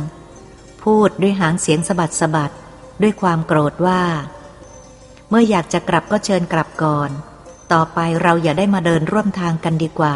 [0.84, 2.54] พูดด้วยหางเสียงสะบัดสะบัด
[3.02, 4.04] ด้วยความโกรธว่า
[5.30, 7.10] เมื่ออยากจะกลับก็เชิญกลับก่อน
[7.72, 10.16] ต่อไปเราอย่าได้มาเดินร่วมทางกันดีกว่า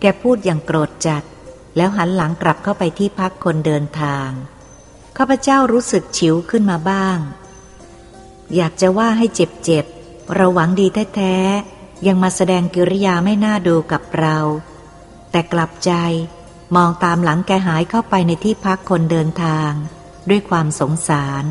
[0.00, 1.22] แกพูดอย่างโกรธจัด
[1.76, 4.28] แล้วหันหลังกลับเข้าไปที่พักคนเดินทาง
[5.16, 7.18] ข้าพเจ้ารู้สึกฉิวขึ้นมาบ้าง
[8.56, 11.75] อยากจะว่าให้เจ็บๆเราหวังดีแท้ๆ
[12.06, 14.38] ยังมาแสดงกิริยาไม่น่าดูกับเรา
[15.30, 15.92] แต่กลับใจ
[16.76, 19.70] มองตามหลังแกหายเข้าไปในที่พักคนเดินทาง
[20.28, 21.44] ด้วยความสงสาร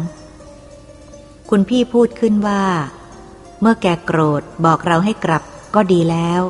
[1.49, 2.63] คุณพี่พูดขึ้นว่า
[3.61, 5.43] เมื่อแกโกรธบอกเราให้กลับ
[5.75, 6.41] ก็ดีแล้ว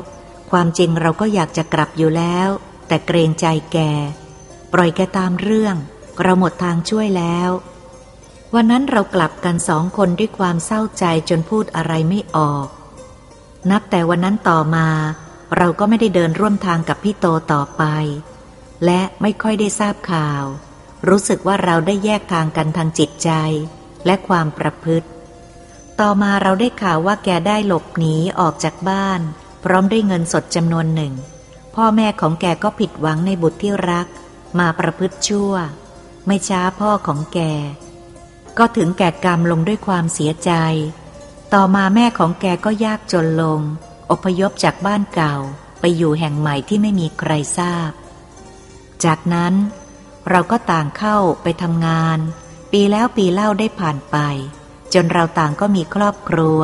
[0.50, 2.48] ความจริงเราก็อยากจะกลับอยู่แล้ว
[2.88, 3.78] แต่เกรงใจแก
[4.72, 5.76] ปล่อยแกตามเรื่อง
[6.22, 7.50] เราหมดทางช่วยแล้ว
[8.54, 12.66] วันนั้นเรากลับกันสองคนด้วยความเศร้าใจจนพูดอะไรไม่ออก
[13.70, 14.88] นับแต่วันนั้นต่อมา
[15.56, 17.84] เราก็ไม่ได้เดินร่วมทางกับพี่โตต่อไป
[18.84, 20.42] และไม่ค่อยได้ทราบข่าว
[21.08, 23.30] รู้สึกว่าเราได้แยกทางกันทางจิตใจ
[24.06, 25.08] และความประพฤติ
[26.00, 29.20] ต่อมาเราได้ข่าวว่าแกได้หลบหนีออกจากบ้าน
[29.64, 31.12] พร้อมด้วยเงินสดจำนวนหนึ่ง
[31.74, 34.06] พ่อแม่ของแกก็ผิดหวังในบุตรที่รัก
[34.58, 35.52] มาประพฤติชั่ว
[36.26, 37.40] ไม่ช้าพ่อของแก
[38.58, 40.52] ก็ถึงแก่กรรมลงด้วยความเสียใจ
[41.54, 43.60] ต่อมาแม่ของแกก็ยากจนลง
[44.10, 45.36] อพยพจากบ้านเก่า
[45.80, 47.90] ไปอยู่แห่งใหม่ที่ไม่มีใครทราบ
[49.04, 49.54] จากนั้น
[50.30, 52.18] เราก็ต่างเข้าไปทำงาน
[52.72, 54.16] ปีแล้วปีเล่าได้ผ่านไป
[54.94, 56.60] จนเราต่างก็มีครอบครัว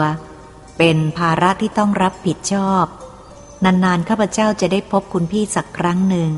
[0.79, 2.85] เป็นภาระที่ต้องรับผิดชอบ
[3.65, 6.31] นานๆข้าพเจ้าจะได้พบคุณพี่สักครั้งหนึ่ง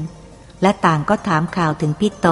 [0.63, 2.29] และต่างก็ถามข่าวถึงพี่โต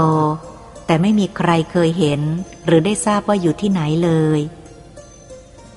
[0.87, 2.21] แต่ไม่มีใครเคยเห็น
[2.67, 4.41] หรือได้ทราบว่าอยู่ที่ไหนเลย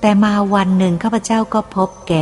[0.06, 2.14] แต่มาวันหนึ่งข้าพเจ้าก็พบแก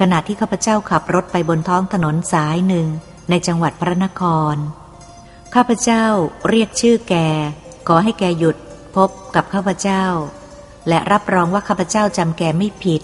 [0.00, 2.86] ขณะที่ข้าพเจ้าขับรถไปบนท้องถนนสายหนึ่ง
[3.30, 4.22] ในจังหวัดพระนค
[4.54, 4.56] ร
[5.54, 6.04] ข้าพเจ้า
[6.48, 7.14] เรียกชื่อแก
[7.88, 8.56] ขอให้แกหยุด
[8.96, 10.04] พบกับข้าพเจ้า
[10.88, 13.02] และรับรองว่าข้าพเจ้าจำแกไม่ผิด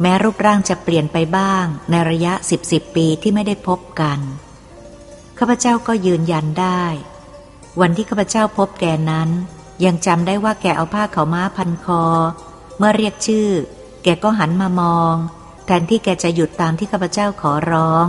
[0.00, 4.18] แม้รูปร่างจะเปลี่ยนไปบ้าง ในระยะสิบสิบปีที่ไม่ได้พบกัน
[5.38, 6.84] ข้าพเจ้าก็ยืนยันได้
[7.80, 9.28] วันที่ข้าพเจ้าพบแกนั้น
[9.84, 12.04] ยังจำได้ว่าแกเอาผ้าเขาวม้าพันคอ
[12.82, 13.48] เมื่อเรียกชื่อ
[14.02, 15.14] แกก็หันมามอง
[15.66, 18.06] แทนที่แกจะหยุดตามที่ข้าพเจ้าขอร้อง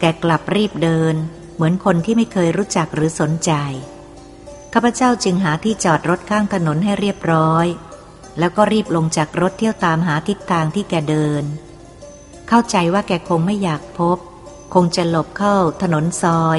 [0.00, 1.14] แกกลับรีบเดิน
[1.54, 3.52] เหมือนคนที่ไม่เคยรู้จักหรือสนใจ
[4.72, 7.66] ข้าพเจ้าจึงหาที่จอดรถข้างถนนให้เรียบร้อย
[8.38, 11.44] แล้วก็รีบลงจากรถเที่ยวตามหาทิศทางที่แกเดิน
[12.48, 14.18] เข้าใจว่าแกคงไม่อยากพบ
[14.74, 16.58] คงจะหลบเข้าถนนซอย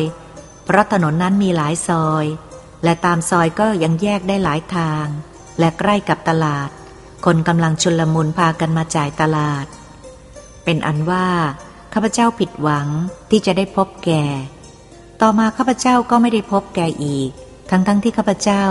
[0.66, 2.26] เพราะถนนนั้นมีหลายซอย
[2.84, 5.06] และตามซอยก็ยังแยกได้หลายทาง
[5.60, 6.70] และใกล้กับตลาด
[7.26, 9.66] คนกำลังชุลมุนพากันมาจ่ายตลาด
[10.64, 11.28] เป็นอันว่า
[11.94, 12.88] ข้าพเจ้าผิดหวัง
[13.30, 14.12] ที่จะได้พบแก
[15.22, 17.30] ต่อมาข้าพเจ้าก็ไม่ได้พบแกอีก
[17.70, 18.66] ทั้งๆทที่ข้าพเจ้า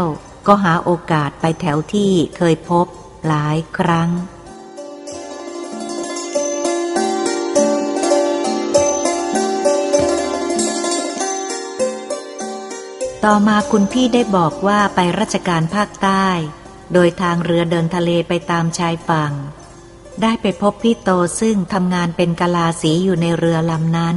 [0.47, 2.87] ก็หาโอกาสไปแถวที่เคยพบ
[3.27, 4.11] หลายครั้ง
[13.25, 16.27] ต่อมาคุณพี่ได้บอกว่าไปราชการภาคใต้
[16.93, 19.33] โดยทางเรือเดินทะเลไปตามชายฝั่ง
[20.23, 24.17] ได้ไปพบพี่โตซึ่งทำงานเป็นกะลาสีอยู่ในเรือลำนั้น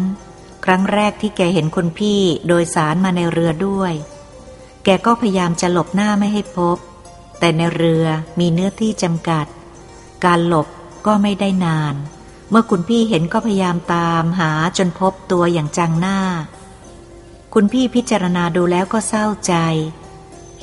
[0.65, 3.93] ครั้งแรกที่แกเห็นคุณพี่โดยสารมาในเรือด้วย
[4.83, 6.77] แกก็พยายามจะหลบหน้าไม่ให้พบ
[7.39, 8.05] แต่ในเรือ
[8.39, 9.45] มีเนื้อที่จำกัด
[10.25, 10.67] การหลบ
[11.07, 11.95] ก็ไม่ได้นาน
[12.49, 16.19] เมื่อคุณพี่เห็นก็พยายามตามหาจนพบตัวอย่างจังหน้า
[17.53, 19.53] คุณพี่พิจารณาดูแล้วก็เศร้าใจ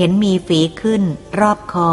[0.07, 1.03] ห็นมีฝีขึ้น
[1.41, 1.93] รอบคอ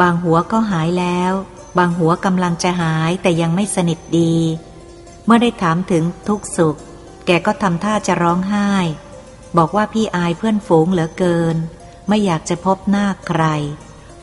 [0.00, 1.32] บางหัวก็หายแล้ว
[1.78, 4.34] บางหัวกำลังจะหายแต่ยังไม่สนิทดี
[5.24, 6.78] เมื่อได้ถามถึงทุกสุข
[7.26, 8.70] แกก็ทำท่าจะร้องไห้
[9.56, 11.56] บอกว่าพี่อายเพื่อนฝูงเหลือเกิน
[12.08, 13.42] ไม่อยากจะพบหน้าใคร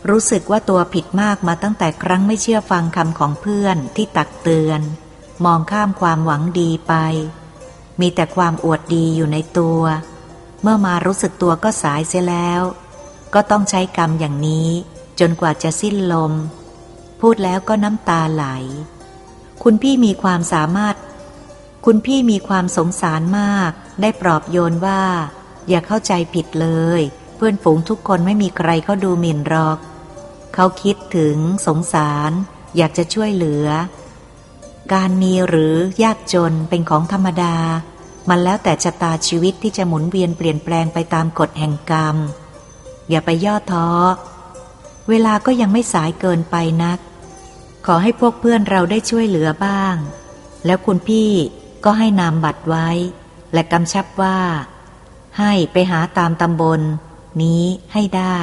[0.10, 4.82] รู้สึกว่าตัวผิดมากมาตั้งแต่ครั้งไม่เชื่อฟังคำของเพื่อนที่ตักเตือน
[5.46, 6.94] มองข้ามความหวังดีไป
[8.02, 9.82] มีแต่ความอวดดีอยู่ในตัว
[10.62, 12.62] เมื่อมารู้สึกตัวก็สายเสียแล้ว
[13.34, 14.70] ก็ต้องใช้กรรมอย่างนี้
[15.20, 16.34] จนกว่าจะสิ้นลม
[17.22, 18.46] พูดแล้วก็น้ำตาไหล
[19.64, 20.96] คุณพี่มีความสามารถ
[21.86, 25.02] คุณพี่มีความสงสารมาก ได้ปลอบโยนว่า
[25.70, 27.02] อย่าเข้าใจผิดเลย
[27.36, 29.78] เพื่อนฝูงทุกคนไม่มีใครเขาดูหมิ่นหรอก
[30.54, 32.32] เขาคิดถึงสงสาร
[32.78, 33.68] อยากจะช่วยเหลือ
[34.94, 37.56] การมีหรือยากจนเป็นของธรรมดา
[38.30, 42.16] มันแล้วแต่ชะตาชีวิตที่จะหมุนเวียนเปลี่ยนแปลงไปตามกฎแห่งกรรม
[43.10, 43.90] อย่าไปย่อท้อ
[45.10, 47.00] เวลาก็ยังไม่สายเกินไปนัก
[47.86, 49.96] ขอให้พวกเพื่อนเราได้ช่วยเหลือบ้าง
[50.66, 51.32] แล้วคุณพี่
[51.86, 52.90] ก็ให้นามบัตรไว้
[53.54, 54.40] และกำชับว่า
[55.40, 56.82] ให้ไปหาตามตำบล
[57.42, 57.64] นี้
[57.94, 58.40] ให้ได้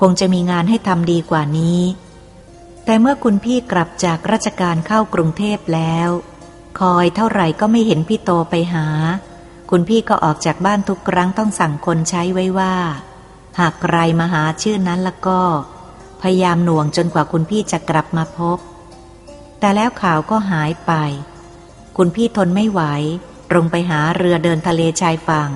[0.00, 1.80] คงจะมีงานให้ทำดีกว่านี้
[2.84, 6.08] แต่เมื่อคุณพี่กลับจากราชการเข้ากรุงเทพแล้ว
[6.80, 8.86] คอยเท่าไหร่ก็ไม่เห็นพี่โตไปหา
[9.70, 12.74] คุณพี่ก็ออกจากบ้านทุกครั้งต้องสั่งคนใช้ไว้ว่า
[13.58, 15.40] หากใครมาหาชื่อนั้นแล้วก็
[16.22, 18.58] พยายามหน่วงจนกว่าคุณพี่จะกลับมาพบ
[19.60, 20.92] แต่แล้วข่าวก็หายไป
[21.96, 22.82] คุณพี่ทนไม่ไหว
[23.50, 25.50] ตรงไปหาเรือเดินทะเลชายฝั่ง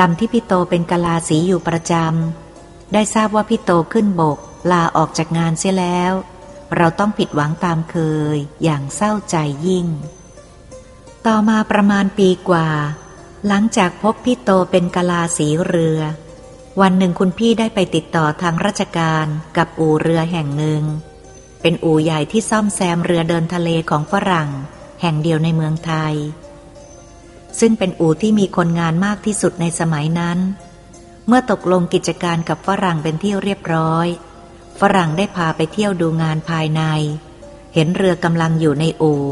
[0.00, 4.38] ลำที่พี่โตเป็นกะลาสีอยู่ประจำได้ทราบว่าพี่โตขึ้นบก
[4.72, 6.12] ลาออกจากงานเสียแล้ว
[6.76, 7.96] เราต้องผิดหวังตามเค
[8.36, 9.86] ย อย่างเศร้าใจยิ่ง
[11.26, 12.68] ต่อมาประมาณปีกว่า
[13.46, 16.00] หลังจากพบพี่โตเป็นกะลาสีเรือ
[16.82, 20.82] วันหนึ่งคุณพี่ได้ไปติดต่อทางราชการกับอู่เรือแห่งหนึ่ง
[21.62, 24.50] เป็นอู่ใหญ่ที่ซ่อมแซมเรือเดินทะเลของฝรั่ง
[25.00, 26.14] แห่งเดียวในเมืองไทย
[27.60, 30.38] ซึ่งเป็นอู่ที่มีคนงานมากที่สุดในสมัยนั้น
[31.26, 34.06] เมื่อตกลงกิจการกับฝรั่งเป็นที่เรียบร้อย
[34.80, 36.82] ฝรั่งได้พาไปเที่ยวดูงานภายใน
[37.74, 39.24] เห็นเรือกำลังอยู่ในอู่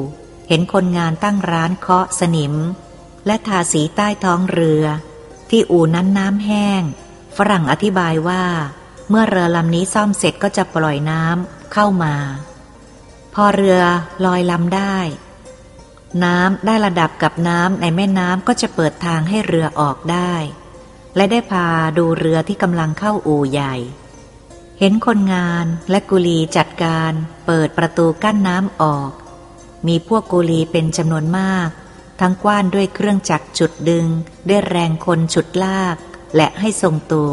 [0.48, 2.55] เห็นคนงานตั้งร้านเคาะสนิม
[3.26, 4.85] และทาสีใต้ท้องเรือ
[5.50, 6.83] ที่อู่นั้นน้ำแห้ง
[7.37, 8.45] ฝรั่งอธิบายว่า
[9.09, 12.14] เมื่อเรือลำนี้ซ่อมเสร็จก็จะปล่อยน้ำเข้ามา
[13.35, 13.81] พอเรือ
[14.25, 14.97] ลอยลำได้
[16.25, 20.35] น้ำได้ระดับกับน้ำในแม่น้ำก็จะเปิดทางให้เรือออกได้
[21.16, 21.68] และได้พา
[21.99, 23.75] ดูเรือที่กำลังเข้าอู่ใหญ่
[24.79, 27.12] เห็นคนงานและกุลีจัดการ
[27.47, 29.11] เปิดประตูกั้นน้ำออก
[29.87, 31.68] มีพวกกุลีเป็นจำนวนมาก
[32.21, 34.07] ทั้งกว้านด้วยเครื่องจักรจุดดึง
[34.49, 35.97] ด้วยแรงคนฉุดลาก
[36.37, 37.33] และให้ทรงตัว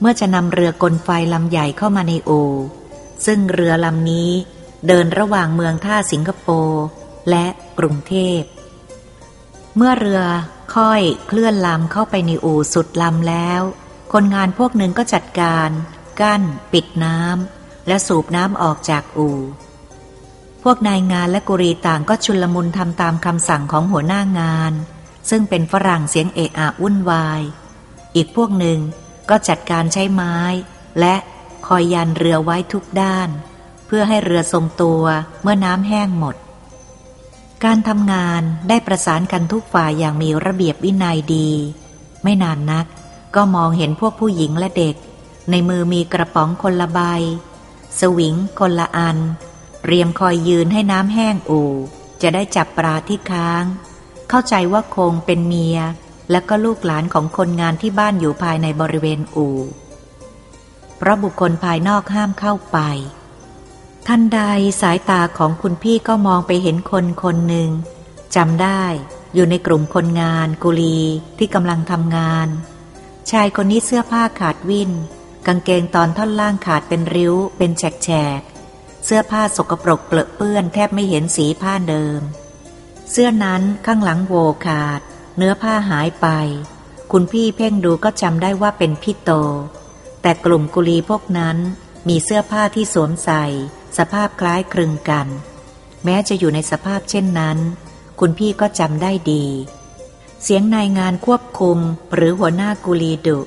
[0.00, 2.42] เมื่อจะนำเรือกลไฟลำใหญ่เข้ามาในอู
[3.26, 4.30] ซึ่งเรือลำนี้
[4.86, 6.84] เดินระหว่างเมืองท่าสิงคโปร์
[7.30, 7.46] และ
[7.78, 8.40] กรุงเทพ
[9.76, 10.22] เมื่อเรือ
[10.74, 13.62] ค่อยเคลื่อนลำเข้าไปในอู่สุดลำแล้ว
[14.12, 15.70] คนงานพวกหนึ่งก็จัดการ
[16.20, 19.38] กั้น ปิดน้ำและสูบน้ำออกจากอู่
[20.62, 24.72] พวกนายงานและกุรีต่างก็ชุลมุนทำตามคำสั่งของหัวหน้างาน
[25.30, 27.40] ซึ่งเป็นฝรั่งเสียงเอะอะวุ่นวาย
[28.14, 28.78] อีกพวกหนึ่ง
[29.30, 30.36] ก็จัดการใช้ไม้
[31.00, 31.14] และ
[31.66, 33.28] คอยยันเรือไว้ทุกด้าน
[33.86, 35.04] เพื่อให้เรือทรงตัว
[35.42, 36.36] เมื่อน้ำแห้งหมด
[37.64, 41.50] การทำงานได้ประสานกันทุกฝ่ายอย่างมีระเบียบวินัยดี
[42.22, 42.86] ไม่นานนัก
[43.34, 44.96] ก็มองเห็นพวกผู้หญิงและเด็ก
[45.50, 47.00] ในมือมีกระป๋องคนละใบ
[47.98, 49.18] สวิงคนละอัน
[49.86, 51.72] เรียมคอยยืนให้น้ำแห้งอู่
[52.22, 53.64] จะได้จับปลาที่ค้าง
[54.34, 55.78] เข้าใจว่าคงเป็นเมีย
[56.30, 59.58] และก็ลูกหลานของคนงานที่บ้านอยู่ภายในบริเวณอู่
[60.96, 62.78] เพราะบุคคลภายนอกห้ามเข้าไป
[64.08, 64.40] ทันใด
[64.80, 67.70] สายตาของคุณพี่ก็มองไปเห็นคนคนหนึ่ง
[68.36, 68.84] จำได้
[69.34, 71.00] อยู่ในกลุ่มคนงาน กุลี
[71.38, 72.48] ที่กำลังทำงาน
[73.30, 74.90] ชายคนนี้เสื้อผ้าขาดวิน
[75.46, 78.08] กางเกงตอนท่อนล่างขาดเป็นริ้ว เป็นแฉกแฉ
[78.38, 78.40] ก
[79.04, 82.22] เสื้อผ้าสกปรกเปลอะเปื้อนแทบไม่เห็นสีผ้าเดิม
[83.10, 84.34] เสื้อนั้นข้างหลังโว
[84.66, 85.00] ขาด
[85.36, 86.28] เนื้อผ้าหายไป
[87.12, 89.30] คุณพี่เพ่งดูก็จำได้ว่าเป็นพี่โต
[90.22, 91.56] แต่กลุ่มกุลีพวกนั้น
[92.08, 93.44] มีเสื้อผ้าที่สวมใส่
[93.98, 95.28] สภาพคล้ายคลึงกัน
[96.04, 97.58] แม้จะอยู่ในสภาพเช่นนั้น
[98.20, 99.44] คุณพี่ก็จำได้ดี
[100.42, 101.78] เสียงนายงานควบคุม
[102.14, 103.40] หรือหัวหน้ากุลีดุ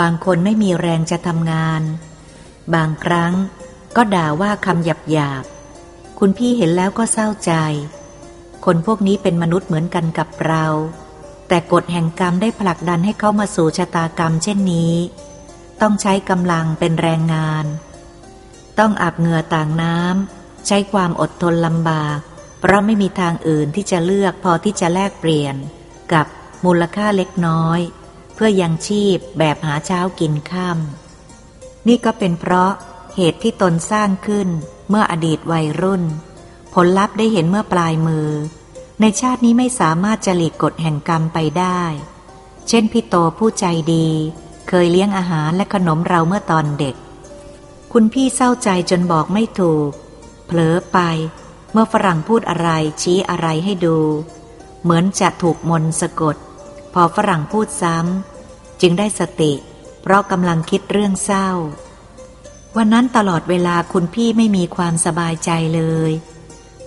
[0.00, 1.82] บางคนไม่มีแรงจะทำงาน
[2.74, 3.32] บางครั้ง
[3.96, 5.44] ก็ด่าว่าคำหยาบหยาบ
[6.18, 7.52] คุณพี่เห็นแล้วก็เศร้าใจ
[8.64, 10.64] คนพวกนี้เป็นมนุษย์เหมือนกันกับเรา
[11.48, 14.94] แต่กฎแห่งกรรมได้ผลักดันให้เขามาสู่ชะตากรรมเช่นนี้
[15.80, 17.64] ต้องใช้กำลังเป็นแรงงาน
[18.78, 22.18] ต้องอาบเหงื่อต่างน้ำใช้ความอดทนลำบาก
[22.60, 25.56] เพราะไม่มีทางอื่นที่จะเลือกพอที่จะแลกเปลี่ยน
[26.12, 26.26] กับ
[26.64, 27.80] มูลค่าเล็กน้อย
[28.34, 32.72] เพื่อยังชีพแบบหาเช้ากินค่ำนี่ก็เป็นเพราะ
[33.16, 34.48] เหตุที่ตนสร้างขึ้น
[34.88, 36.02] เมื่ออดีตวัยรุ่น
[36.74, 38.28] ผลลัพธ์ได้เห็นเมื่อปลายมือ
[39.00, 41.82] ในชาตินี้ไม่สามารถจะหลีกกฎแห่งกรรมไปได้
[42.68, 44.08] เช่นพี่โตผู้ใจดี
[44.68, 46.94] เคยเลี้ยงอาหารและขนมเราเมื่อตอนเด็ก
[47.92, 49.90] คุณพี่เศร้าใจจนบอกไม่ถูก
[50.46, 50.98] เผลอไป
[51.72, 52.68] เมื่อฝรั่งพูดอะไร
[53.02, 53.98] ชี้อะไรให้ดู
[54.82, 56.36] เหมือนจะถูกมนสะกด
[56.94, 59.52] พอฝรั่งพูดซ้ำจึงได้สติ
[60.02, 61.48] เพราะกำลังคิดเรื่องเศร้า
[62.76, 66.12] วันนั้นตลอดเวลาคุณพี่ไม่มีความสบายใจเลย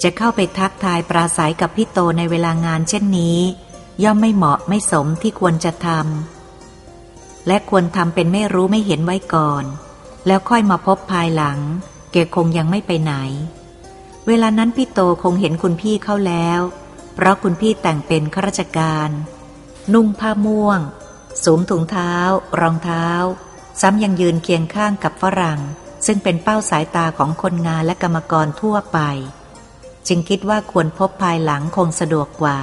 [0.04, 3.40] จะเข้าไปทักทายปราศัยกับพี่โตในเวลางานเช่นนี้
[4.04, 9.64] ย่อมไม่เหมาะไม่สมที่ควรจะทำและควรทำเป็นไม่รู้ไม่เห็นไว้ก่อน
[10.28, 11.60] แล้วค่อยมาพบภายหลัง
[12.12, 13.14] เกคงยังไม่ไปไหน
[14.28, 16.62] เวลานั้นพี่โตคงเห็นคุณพี่เข้าแล้ว
[17.16, 19.10] เพราะคุณพี่แต่งเป็นข้าราชการ
[19.94, 20.80] นุ่งผ้าม่วง
[21.44, 22.14] สวมถุงเท้า
[22.60, 23.08] รองเท้า
[23.82, 25.60] ซ้ำยังยืนเคียงข้างกับฝรั่ง
[26.06, 29.00] ซึ่งเป็นเป้าสายตาของคนงานและกรรมกรทั่วไป
[30.08, 32.60] จึงคิดว่าควรพบภายหลังคงสะดวกกว่า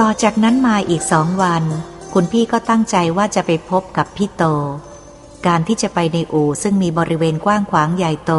[0.00, 1.64] ต่อจากนั้นมาอีกสองวัน
[2.12, 4.44] คุณพี่ก็ตั้งใจว่าจะไปพบกับพี่โต
[5.46, 8.32] การที่จะไปในอู่ซึ่งมีบริเวณกว้างขวางใหญ่โต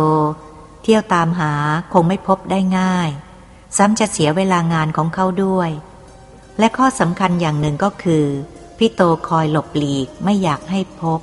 [0.84, 1.54] เที่ยวตามหา
[1.94, 3.10] คงไม่พบได้ง่าย
[3.78, 5.70] ซ้ำจะเสียเวลางานของเขาด้วย
[6.60, 8.26] และข้อสำคัญอย่างหนึ่งก็คือ
[8.86, 11.20] พี่โตคอยหลบหลีกไม่อยากให้พบ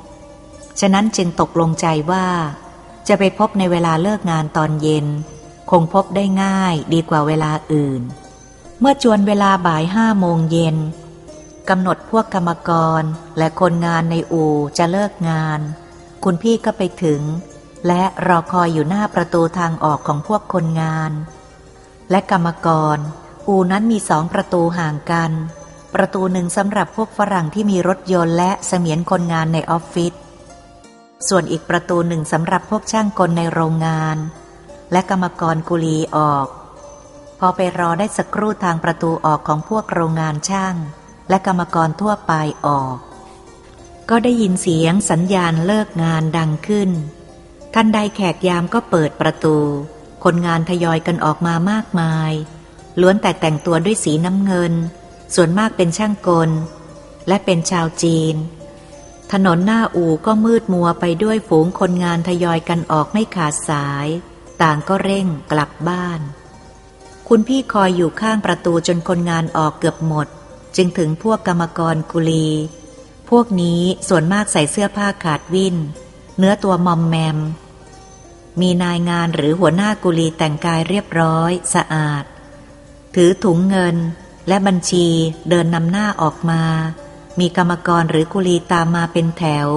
[0.80, 2.26] ฉะนั้นจึงตกลงใจว่า
[3.08, 5.06] จะไปพบในเวลาเลิกงานตอนเย็น
[5.70, 8.02] คงพบได้ง่ายดีกว่าเวลาอื่น
[8.80, 10.76] เมื่อจวนเวลาบ่ายห้าโมงเย็น
[11.68, 13.02] กำหนดพวกกรรมกร
[13.38, 15.60] และคนงานในอู่จะเลิกงาน
[16.24, 17.20] คุณพี่ก็ไปถึง
[17.86, 21.12] และรอคอยอยู่หน้าประตูทางออกของพวกคนงาน
[22.10, 22.98] และกรรมกร
[23.48, 25.32] อูนั้นมีสองประตูห่างกัน
[25.94, 30.12] ประตูหนึ่งสำหรับพวกฝรั่งที่มีรถยนต์และเสมียนคนงานในออฟฟิศ
[31.28, 34.16] ส่วนอีกประตูหนึ่งสำหรับพวกช่างกลในโรงงาน
[34.92, 36.46] และกรรมกรกุลีออก
[37.40, 40.74] พอไปรอได้สักครู่ทางประตูออกของพวกโรงงานช่าง
[41.28, 42.32] และกรรมกรทั่วไป
[42.66, 42.96] ออก
[44.10, 46.90] ก็ได้ยินเสียงสัญญาณเลิกงานดังขึ้น
[47.74, 49.56] ทันใดแขกยามก็เปิดประตู
[50.24, 52.32] คนงานทยอยกันออกมามากมาย
[53.00, 54.74] ล้วนแต่แต่งตัวด้วยสีน้ำเงิน
[55.34, 56.50] ส่วนมากเป็นช่างกล
[57.28, 58.34] และเป็นชาวจีน
[59.32, 64.06] ถนนหน้าอู่ก็มืดมัวไปด้วยฝูงคนงานทยอยกันออกไม่ขาดสาย
[64.62, 66.20] ต่างก็เร่งกลับบ้าน
[67.28, 70.26] คุณพี่คอยอยู่ข้างประตูจนคนงานออกเกือบหมด
[70.76, 72.48] จึงถึงพวกกรรมกรกุลี
[73.30, 75.76] พวกนี้ส่วนมากใส่เสื้อผ้าขาดวิน
[76.38, 77.38] เนื้อตัวมอมแมม
[78.60, 82.24] มีนายงานหรือหัวหน้ากุลีแต่งกายเรียบร้อย สะอาด
[83.14, 83.96] ถือถุงเงิน
[84.48, 85.06] และบัญชี
[85.48, 86.62] เดินนำหน้าออกมา
[87.40, 89.68] มีกรรมกรหรือกุลีตามมาเป็นแถว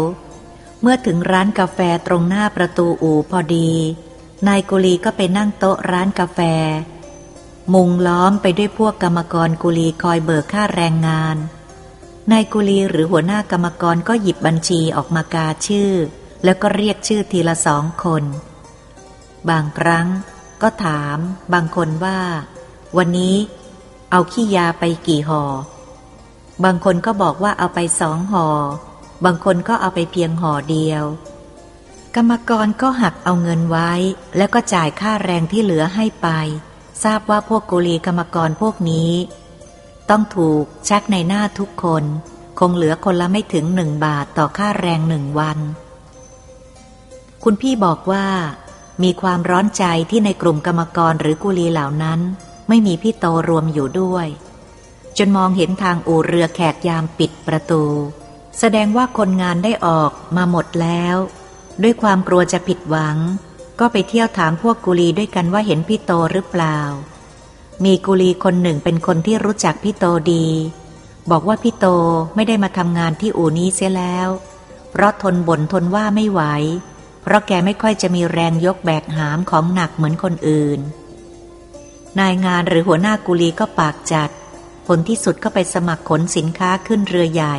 [0.82, 3.72] เมื่อถึงร้านกาแฟตรงหน้าประตูอู่พอดี
[4.48, 6.40] นายกุลีก็ไปนั่งโต๊ะร้านกาแฟ
[7.74, 11.38] มุงล้อมไปด้วยพวกกรรมกรกุลีคอยเบิกค่าแรงงาน
[12.32, 15.92] นายกุลีหรือหัวหน้ากรรมกรก็หยิบบัญชีออกมากาชื่อ
[16.44, 18.24] แล้วก็เรียกชื่อทีละสองคน
[19.50, 20.08] บางครั้ง
[20.62, 21.18] ก็ถาม
[21.54, 22.20] บางคนว่า
[22.98, 23.36] วันนี้
[24.16, 25.44] เอาขี้ยาไปกี่หอ่อ
[26.64, 28.48] บางคนก็บอกว่าเอาไปสองหอ่อ
[29.26, 31.04] บางคนก็เอาไปเพียงห่อเดียว
[32.16, 33.92] กรรมกรก็หักเอาเงินไว้
[34.38, 36.28] แล้วก็จ่ายค่าแรงที่เหลือให้ไป
[37.04, 39.12] ทราบว่าพวกกุลีกรรมกรพวกนี้
[40.10, 42.04] ต้องถูกชักในหน้าทุกคน
[42.60, 45.58] คงเหลือคนละไม่ถึงหนึ่งบาทต่อค่าแรงหนึ่งวัน
[47.44, 48.26] คุณพี่บอกว่า
[49.04, 52.22] มีความร้อนใจที่ในกลุ่มกรรมกรหรือกุลีเหล่านั้น
[52.74, 54.28] ไม่มีพี่โตรวมอยู่ด้วย
[55.18, 57.84] จนมองเห็นทางอู่เรือแขกยามปิดประตู
[58.60, 61.16] แสดงว่าคนงานได้ออกมาหมดแล้ว
[61.84, 63.18] ด้วยความกลัวจะผิดหวัง
[63.80, 66.80] ก็ไปเที่ยวถามพวกกุลีด้วยกันว่าเห็นพี่โตหรือเปล่า
[67.86, 70.48] มีกุลีคนหนึ่งเป็นคนที่รู้จักพี่โตดี
[71.32, 71.86] บอกว่าพี่โต
[72.36, 74.28] ไม่ได้มาทำงานที่อู่นี้เสียแล้ว
[74.92, 76.42] เพราะทนบ่นทนว่าไม่ไหว
[77.22, 80.82] เพราะแกไม่ค่อยจะมีแรงยกแบกหามของหนักเหมือนคนอื่น
[82.20, 84.32] นายงานหรือหัวหน้ากุลีก็ปากจัด
[84.88, 87.58] ผลที่สุดก็ไปสมัครขนสินค้าขึ้นเรือใหญ่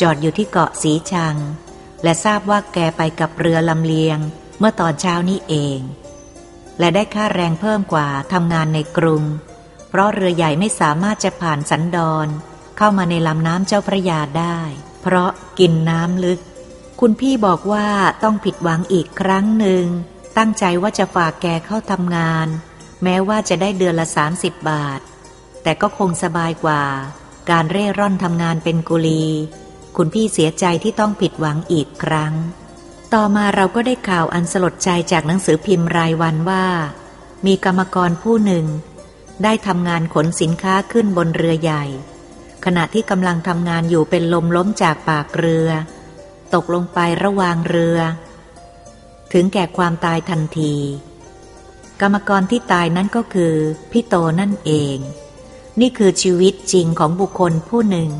[0.00, 1.36] จอดอยู่ที่เกาะสีชัง
[2.02, 4.18] และทราบว่าแกไปกับเรือลำเลียง
[4.58, 5.78] เมื่อตอนเช้านี้เอง
[6.78, 9.22] และได้ค่าแรงเพิ่มกว่าทำงานในกรุง
[9.88, 12.28] เพราะเรือใหญ่ไม่สามารถจะผ่านสันดอน
[12.76, 14.58] เข้ามาในลำน้ำเจ้าพระยาได้
[15.02, 16.40] เพราะกินน้ำลึก
[17.00, 17.86] คุณพี่บอกว่า
[18.22, 19.84] ต้องผิดหวังอีกครั้งหนึ่ง
[20.38, 22.48] ตั้งใจว่าจะฝากแกเข้าทำงาน
[23.02, 25.00] แม้ว่าจะได้เดือนละสามิบบาท
[25.62, 26.82] แต่ก็คงสบายกว่า
[27.50, 29.24] การเร่ร่อนทำงานเป็นกุลี
[29.96, 32.34] คุณพี่เสียใจที่ต้องผิดหวังอีกครั้ง
[33.14, 36.64] ต่อมาเราก็ได้ข่าวอันสลดใจจากหนังสือพิมพ์รายวันว่า
[37.46, 38.66] มีกรรมกรผู้หนึ่ง
[39.42, 41.84] ได้ทำงานขนสินค้าขึ้นบนเรือใหญ่
[42.64, 45.68] ขณะที่กำลังทำงานอยู่เป็นลมล้มจากปากเรือ
[46.54, 47.98] ตกลงไประหว่างเรือ
[49.32, 50.74] ถึงแก่ความตายทันที
[52.00, 53.54] กรรมกรที่ตายนั้นก็คือ
[53.90, 54.96] พี่โตนั่นเอง
[55.80, 58.10] นี่คือชีวิตจริงของบุคคลผู้หนึ่ง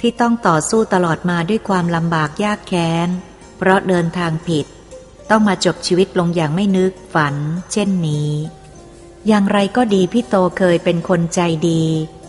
[0.00, 3.08] ที่ต้องต่อสู้ตลอดมาด้วยความลำบากยากแค้น
[3.58, 4.66] เพราะเดินทางผิด
[5.30, 7.34] ต้องมาจบชีวิตลงอย่างไม่นึกฝัน
[7.72, 8.30] เช่นนี้
[9.26, 11.82] อย่างไรก็ดีพี่โตเคยเป็นคนใจดี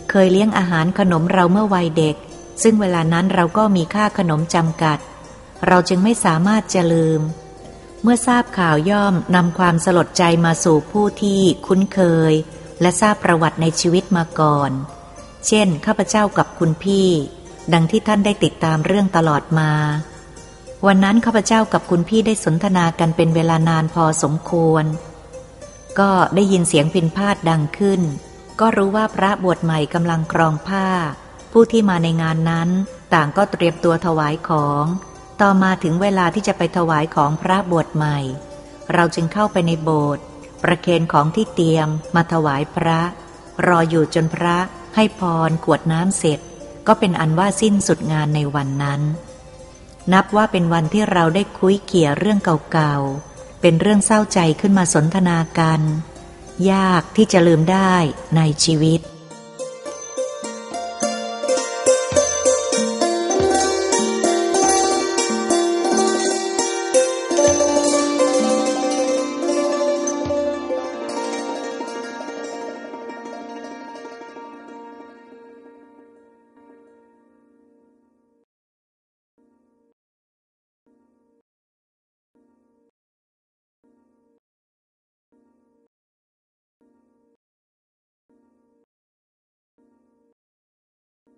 [0.09, 2.15] เคยเลี้ยงอาหารขนมเราเมื่อวัยเด็ก
[2.63, 4.99] ซึ่งเวลานั้นเราก็มีค่าขนมจำกัด
[5.67, 7.21] เราจึงไม่สามารถจะลืม
[8.03, 11.99] เมื่อทราบข่าวย่อมนำความสลดใจมาสู่ผู้ที่คุ้นเค
[12.31, 12.33] ย
[12.81, 14.71] และทราบประวัติในชีวิตมาก่อน
[15.47, 17.09] เช่น ข้าพเจ้ากับคุณพี่
[17.73, 19.71] ดังที่ท่านได้ติดตามเรื่องตลอดมา
[20.85, 24.85] วันนั้นข้าพเจ้ากับคุณพี่ได้สนทนากันเป็นเวลานานพอสมควร
[25.99, 28.01] ก็ได้ยินเสียงพินพาดดังขึ้น
[28.59, 30.87] ก็รู้ว่าพระบวชใหม่กำลังครองผ้า
[31.51, 32.69] ผู้ที่มาในงานนั้น
[33.13, 34.85] ต่างก็เตรียมตัวถวายของ
[35.43, 38.19] ต่อมาถึงเวลาที่จะไปถวายของพระบวชใหม่
[38.93, 40.23] เราจึงเข้าไปในโบสถ์
[40.63, 42.99] ประเคนของที่เตรียมมาถวายพระ
[43.67, 44.57] รออยู่จนพระ
[44.95, 46.39] ให้พรกวดน้ำเสร็จ
[46.87, 49.01] ก็เป็นอันว่าสิ้นสุดงานในวันนั้น
[50.13, 52.39] นับว่าเป็นวันที่เราได้คุยเกี่ยเรื่อง
[52.71, 55.81] เก่าๆ เป็นเรื่องเศร้าใจขึ้นมาสนทนากัน
[56.71, 57.95] ยากที่จะลืมได้
[58.37, 59.01] ในชีวิต